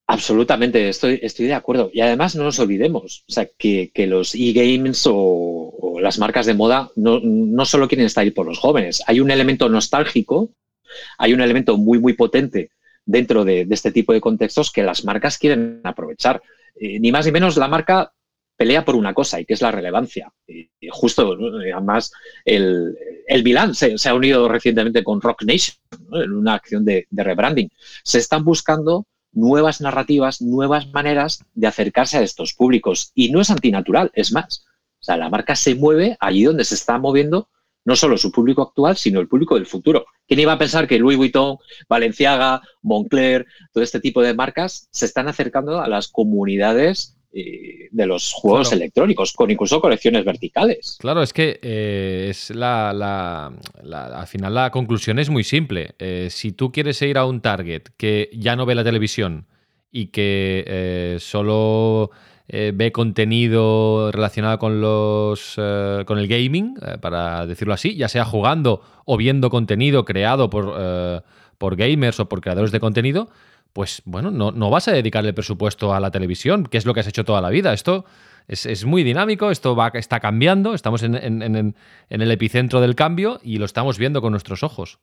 Absolutamente, 0.08 0.88
estoy, 0.88 1.18
de 1.20 1.54
acuerdo. 1.54 1.88
Y 1.94 2.00
además 2.00 2.34
no 2.34 2.42
nos 2.42 2.58
olvidemos, 2.58 3.24
o 3.28 3.32
sea, 3.32 3.46
que, 3.56 3.92
los 4.08 4.34
e-games 4.34 5.04
o, 5.08 5.98
las 6.00 6.18
marcas 6.18 6.46
de 6.46 6.54
moda 6.54 6.90
no, 6.96 7.20
no, 7.22 7.64
solo 7.64 7.86
quieren 7.86 8.06
estar 8.06 8.22
ahí 8.22 8.32
por 8.32 8.46
los 8.46 8.58
jóvenes. 8.58 9.04
Hay 9.06 9.20
un 9.20 9.30
elemento 9.30 9.68
nostálgico, 9.68 10.50
hay 11.16 11.32
un 11.32 11.40
elemento 11.40 11.78
muy, 11.78 12.00
muy 12.00 12.14
potente 12.14 12.72
dentro 13.06 13.44
de, 13.44 13.68
este 13.70 13.92
tipo 13.92 14.12
de 14.12 14.20
contextos 14.20 14.72
que 14.72 14.82
las 14.82 15.04
marcas 15.04 15.38
quieren 15.38 15.80
aprovechar. 15.84 16.42
Eh, 16.74 16.98
ni 16.98 17.12
más 17.12 17.24
ni 17.24 17.32
menos 17.32 17.56
la 17.56 17.68
marca 17.68 18.12
pelea 18.62 18.84
por 18.84 18.94
una 18.94 19.12
cosa 19.12 19.40
y 19.40 19.44
que 19.44 19.54
es 19.54 19.60
la 19.60 19.72
relevancia. 19.72 20.32
Y 20.46 20.68
justo, 20.88 21.36
además, 21.60 22.12
el, 22.44 22.96
el 23.26 23.42
Milan 23.42 23.74
se, 23.74 23.96
ha 24.08 24.14
unido 24.14 24.46
recientemente 24.48 25.02
con 25.02 25.20
Rock 25.20 25.42
Nation 25.42 25.76
en 26.12 26.32
una 26.32 26.54
acción 26.54 26.84
de, 26.84 27.08
rebranding. 27.10 27.68
Se 28.04 28.18
están 28.18 28.44
buscando 28.44 29.08
nuevas 29.32 29.80
narrativas, 29.80 30.40
nuevas 30.40 30.92
maneras 30.92 31.44
de 31.54 31.66
acercarse 31.66 32.18
a 32.18 32.22
estos 32.22 32.54
públicos. 32.54 33.10
Y 33.16 33.32
no 33.32 33.40
es 33.40 33.50
antinatural, 33.50 34.12
es 34.14 34.30
más. 34.30 34.64
O 35.00 35.02
sea, 35.02 35.16
la 35.16 35.28
marca 35.28 35.56
se 35.56 35.74
mueve 35.74 36.16
allí 36.20 36.44
donde 36.44 36.64
se 36.64 36.76
está 36.76 36.98
moviendo 36.98 37.48
no 37.84 37.96
solo 37.96 38.16
su 38.16 38.30
público 38.30 38.62
actual, 38.62 38.96
sino 38.96 39.18
el 39.18 39.26
público 39.26 39.56
del 39.56 39.66
futuro. 39.66 40.06
¿Quién 40.28 40.38
iba 40.38 40.52
a 40.52 40.58
pensar 40.58 40.86
que 40.86 41.00
Louis 41.00 41.18
Vuitton, 41.18 41.56
Valenciaga, 41.88 42.62
Moncler, 42.82 43.44
todo 43.72 43.82
este 43.82 43.98
tipo 43.98 44.22
de 44.22 44.34
marcas 44.34 44.86
se 44.92 45.06
están 45.06 45.26
acercando 45.26 45.80
a 45.80 45.88
las 45.88 46.06
comunidades 46.06 47.16
de 47.32 48.06
los 48.06 48.32
juegos 48.32 48.72
electrónicos, 48.72 49.32
con 49.32 49.50
incluso 49.50 49.80
colecciones 49.80 50.24
verticales. 50.24 50.96
Claro, 50.98 51.22
es 51.22 51.32
que 51.32 51.60
eh, 51.62 52.28
es 52.30 52.50
la, 52.50 52.90
al 52.90 54.26
final 54.26 54.54
la 54.54 54.70
conclusión 54.70 55.18
es 55.18 55.30
muy 55.30 55.44
simple. 55.44 55.94
Eh, 55.98 56.28
si 56.30 56.52
tú 56.52 56.72
quieres 56.72 57.00
ir 57.02 57.18
a 57.18 57.26
un 57.26 57.40
target 57.40 57.82
que 57.96 58.30
ya 58.34 58.56
no 58.56 58.66
ve 58.66 58.74
la 58.74 58.84
televisión 58.84 59.46
y 59.90 60.06
que 60.06 60.64
eh, 60.66 61.16
solo 61.20 62.10
ve 62.48 62.92
contenido 62.92 64.12
relacionado 64.12 64.58
con 64.58 64.82
los 64.82 65.54
con 65.54 66.18
el 66.18 66.28
gaming, 66.28 66.74
para 67.00 67.46
decirlo 67.46 67.72
así, 67.72 67.96
ya 67.96 68.08
sea 68.08 68.26
jugando 68.26 68.82
o 69.06 69.16
viendo 69.16 69.48
contenido 69.48 70.04
creado 70.04 70.50
por, 70.50 71.24
por 71.56 71.76
gamers 71.76 72.20
o 72.20 72.28
por 72.28 72.42
creadores 72.42 72.70
de 72.70 72.80
contenido, 72.80 73.30
pues 73.72 74.02
bueno, 74.04 74.30
no, 74.30 74.70
vas 74.70 74.88
a 74.88 74.92
dedicarle 74.92 75.32
presupuesto 75.32 75.94
a 75.94 76.00
la 76.00 76.10
televisión, 76.10 76.66
que 76.66 76.78
es 76.78 76.84
lo 76.84 76.94
que 76.94 77.00
has 77.00 77.08
hecho 77.08 77.24
toda 77.24 77.40
la 77.40 77.50
vida. 77.50 77.72
Esto 77.72 78.04
es, 78.48 78.84
muy 78.84 79.02
dinámico, 79.02 79.50
esto 79.50 79.74
va, 79.74 79.88
está 79.94 80.20
cambiando, 80.20 80.74
estamos 80.74 81.02
en, 81.02 81.74
el 82.08 82.30
epicentro 82.30 82.80
del 82.80 82.94
cambio 82.94 83.40
y 83.42 83.58
lo 83.58 83.64
estamos 83.64 83.98
viendo 83.98 84.20
con 84.20 84.32
nuestros 84.32 84.62
ojos. 84.62 84.98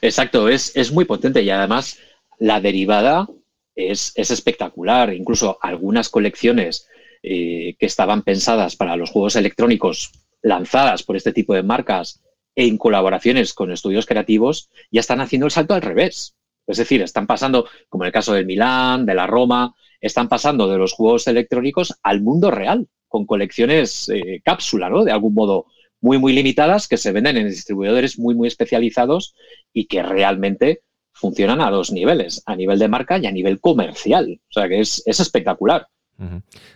Exacto, 0.00 0.48
es, 0.48 0.92
muy 0.92 1.04
potente 1.04 1.42
y 1.42 1.50
además 1.50 1.98
la 2.38 2.60
derivada 2.60 3.28
es, 3.74 4.12
espectacular. 4.16 5.12
Incluso 5.12 5.58
algunas 5.60 6.08
colecciones 6.08 6.88
eh, 7.22 7.74
que 7.78 7.86
estaban 7.86 8.22
pensadas 8.22 8.76
para 8.76 8.96
los 8.96 9.10
juegos 9.10 9.36
electrónicos 9.36 10.12
lanzadas 10.42 11.02
por 11.02 11.16
este 11.16 11.32
tipo 11.32 11.54
de 11.54 11.64
marcas 11.64 12.22
en 12.54 12.78
colaboraciones 12.78 13.52
con 13.52 13.70
estudios 13.70 14.06
creativos 14.06 14.70
ya 14.90 15.00
están 15.00 15.20
haciendo 15.20 15.46
el 15.46 15.52
salto 15.52 15.74
al 15.74 15.82
revés. 15.82 16.35
Es 16.66 16.78
decir, 16.78 17.02
están 17.02 17.26
pasando, 17.26 17.68
como 17.88 18.04
en 18.04 18.08
el 18.08 18.12
caso 18.12 18.32
del 18.34 18.46
Milán, 18.46 19.06
de 19.06 19.14
la 19.14 19.26
Roma, 19.26 19.74
están 20.00 20.28
pasando 20.28 20.68
de 20.68 20.78
los 20.78 20.92
juegos 20.92 21.26
electrónicos 21.26 21.98
al 22.02 22.20
mundo 22.22 22.50
real, 22.50 22.86
con 23.08 23.26
colecciones 23.26 24.08
eh, 24.08 24.40
cápsula, 24.44 24.88
¿no? 24.90 25.04
De 25.04 25.12
algún 25.12 25.34
modo 25.34 25.66
muy, 26.00 26.18
muy 26.18 26.32
limitadas 26.32 26.88
que 26.88 26.96
se 26.96 27.12
venden 27.12 27.36
en 27.36 27.48
distribuidores 27.48 28.18
muy, 28.18 28.34
muy 28.34 28.48
especializados 28.48 29.34
y 29.72 29.86
que 29.86 30.02
realmente 30.02 30.82
funcionan 31.12 31.60
a 31.60 31.70
dos 31.70 31.90
niveles, 31.92 32.42
a 32.46 32.54
nivel 32.54 32.78
de 32.78 32.88
marca 32.88 33.18
y 33.18 33.26
a 33.26 33.32
nivel 33.32 33.60
comercial. 33.60 34.40
O 34.50 34.52
sea 34.52 34.68
que 34.68 34.80
es, 34.80 35.02
espectacular. 35.06 35.86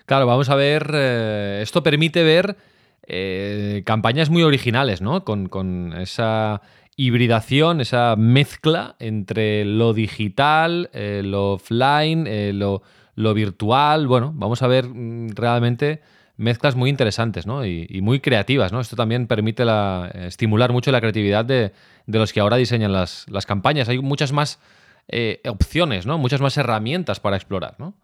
Claro, 0.07 0.27
vamos 0.27 0.49
a 0.51 0.55
ver, 0.55 0.91
eh, 0.95 1.61
esto 1.63 1.83
permite 1.83 2.23
ver 2.23 2.57
eh, 3.07 3.83
campañas 3.85 4.31
muy 4.31 4.43
originales, 4.43 5.01
¿no? 5.01 5.25
Con, 5.25 5.49
con 5.49 5.95
esa 5.99 6.63
hibridación, 7.01 7.81
esa 7.81 8.15
mezcla 8.17 8.95
entre 8.99 9.65
lo 9.65 9.95
digital, 9.95 10.91
eh, 10.93 11.23
lo 11.25 11.53
offline, 11.55 12.27
eh, 12.27 12.53
lo, 12.53 12.83
virtual. 13.35 14.07
Bueno, 14.07 14.33
vamos 14.35 14.63
a 14.63 14.67
ver 14.67 14.87
mm, 14.87 15.31
realmente 15.31 16.03
mezclas 16.37 16.77
muy 16.77 16.91
interesantes 16.91 17.47
¿no? 17.47 17.65
y, 17.65 18.01
muy 18.03 18.21
creativas. 18.21 18.71
¿no? 18.71 18.81
Esto 18.81 18.97
también 18.97 19.27
permite 19.27 19.65
la, 19.65 20.11
estimular 20.13 20.73
mucho 20.73 20.93
la 20.93 21.01
creatividad 21.01 21.45
de, 21.45 21.73
los 22.07 22.35
que 22.35 22.41
ahora 22.41 22.59
diseñan 22.59 22.93
las, 22.93 23.27
campañas. 23.47 23.89
Hay 23.89 23.99
muchas 23.99 24.33
más 24.33 24.61
eh, 25.09 25.41
opciones, 25.49 26.05
¿no? 26.05 26.19
muchas 26.19 26.43
más 26.43 26.57
herramientas 26.59 27.19
para 27.19 27.37
explorar. 27.37 27.77
¿no? 27.79 27.95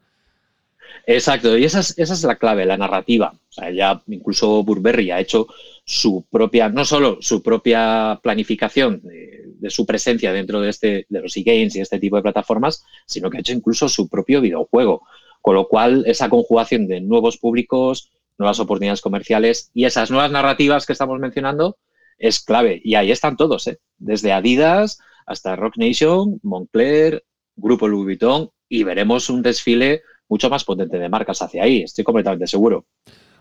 Exacto, 1.07 1.57
y 1.57 1.65
esa 1.65 1.81
es, 1.81 1.97
esa 1.99 2.15
es 2.15 2.25
la 2.25 2.37
clave, 2.37 2.67
la 2.67 2.77
narrativa. 2.77 3.33
O 3.49 3.53
sea, 3.53 3.71
ya 3.71 4.03
incluso 4.09 4.63
Burberry 4.65 5.11
ha 5.11 5.21
hecho 5.21 5.47
su 5.85 6.27
propia, 6.31 6.69
no 6.69 6.85
solo 6.85 7.19
su 7.21 7.43
propia 7.43 8.19
planificación 8.23 9.01
de, 9.03 9.71
su 9.71 9.87
presencia 9.87 10.33
dentro 10.33 10.61
de, 10.61 10.71
este, 10.71 11.07
de 11.09 11.21
los 11.21 11.37
e-games 11.37 11.77
y 11.77 11.81
este 11.81 11.99
tipo 11.99 12.17
de 12.17 12.23
plataformas, 12.23 12.85
sino 13.07 13.31
que 13.31 13.39
ha 13.39 13.41
hecho 13.41 13.53
incluso 13.53 13.89
su 13.89 14.09
propio 14.09 14.41
videojuego. 14.41 15.03
Con 15.41 15.55
lo 15.55 15.69
cual, 15.69 16.05
esa 16.07 16.29
conjugación 16.29 16.89
de 16.89 17.01
nuevos 17.01 17.39
públicos, 17.39 18.11
nuevas 18.39 18.59
oportunidades 18.59 19.01
comerciales 19.01 19.71
y 19.75 19.85
esas 19.85 20.11
nuevas 20.11 20.31
narrativas 20.31 20.87
que 20.87 20.93
estamos 20.93 21.19
mencionando 21.21 21.79
es 22.19 22.41
clave. 22.41 22.81
Y 22.83 22.95
ahí 22.95 23.11
están 23.11 23.37
todos, 23.37 23.67
¿eh? 23.69 23.79
desde 23.99 24.33
Adidas 24.33 24.99
hasta 25.27 25.57
Rock 25.57 25.77
Nation, 25.77 26.41
Moncler, 26.43 27.25
Grupo 27.57 27.89
Louis 27.89 28.05
Vuitton, 28.05 28.51
y 28.69 28.85
veremos 28.85 29.31
un 29.31 29.43
desfile 29.43 30.03
mucho 30.29 30.51
más 30.51 30.65
potente 30.65 30.99
de 30.99 31.09
marcas 31.09 31.43
hacia 31.43 31.63
ahí, 31.63 31.83
estoy 31.83 32.05
completamente 32.05 32.47
seguro. 32.47 32.87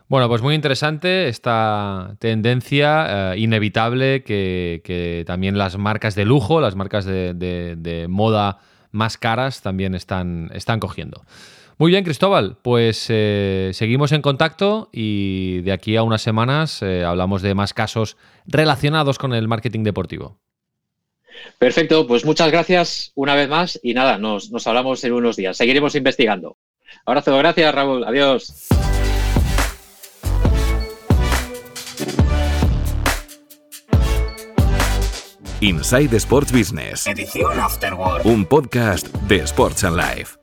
Bueno, 0.07 0.29
pues 0.29 0.43
muy 0.43 0.53
interesante 0.53 1.27
esta 1.27 2.15
tendencia 2.19 3.33
eh, 3.33 3.39
inevitable 3.39 4.23
que, 4.23 5.23
también 5.25 5.57
las 5.57 5.77
marcas 5.77 6.13
de 6.13 6.25
lujo, 6.25 6.61
las 6.61 6.75
marcas 6.75 7.05
de, 7.05 8.05
moda 8.07 8.59
más 8.91 9.17
caras 9.17 9.61
también 9.63 9.95
están, 9.95 10.51
están 10.53 10.79
cogiendo. 10.79 11.25
Muy 11.77 11.91
bien, 11.91 12.05
Cristóbal, 12.05 12.57
pues 12.61 13.07
eh, 13.09 13.71
seguimos 13.73 14.13
en 14.13 14.21
contacto 14.21 14.89
y 14.93 15.61
de 15.61 15.73
aquí 15.73 15.97
a 15.97 16.03
unas 16.03 16.21
semanas 16.21 16.81
eh, 16.81 17.03
hablamos 17.03 17.41
de 17.41 17.53
más 17.53 17.73
casos 17.73 18.15
relacionados 18.45 19.17
con 19.17 19.33
el 19.33 19.47
marketing 19.47 19.83
deportivo. 19.83 20.39
Perfecto, 21.57 22.07
pues 22.07 22.23
muchas 22.23 22.49
gracias 22.49 23.11
una 23.15 23.35
vez 23.35 23.49
más 23.49 23.77
y 23.83 23.93
nada, 23.93 24.17
nos, 24.17 24.51
nos 24.51 24.65
hablamos 24.67 25.03
en 25.03 25.13
unos 25.13 25.35
días. 25.35 25.57
Seguiremos 25.57 25.95
investigando. 25.95 26.57
Abrazo, 27.05 27.37
gracias 27.37 27.73
Raúl, 27.73 28.03
adiós. 28.03 28.67
Inside 35.61 36.15
Sports 36.17 36.51
Business. 36.51 37.07
Edición 37.07 37.59
Afterword. 37.59 38.25
Un 38.25 38.45
podcast 38.45 39.07
de 39.27 39.37
Sports 39.37 39.83
and 39.83 39.97
Life. 39.97 40.35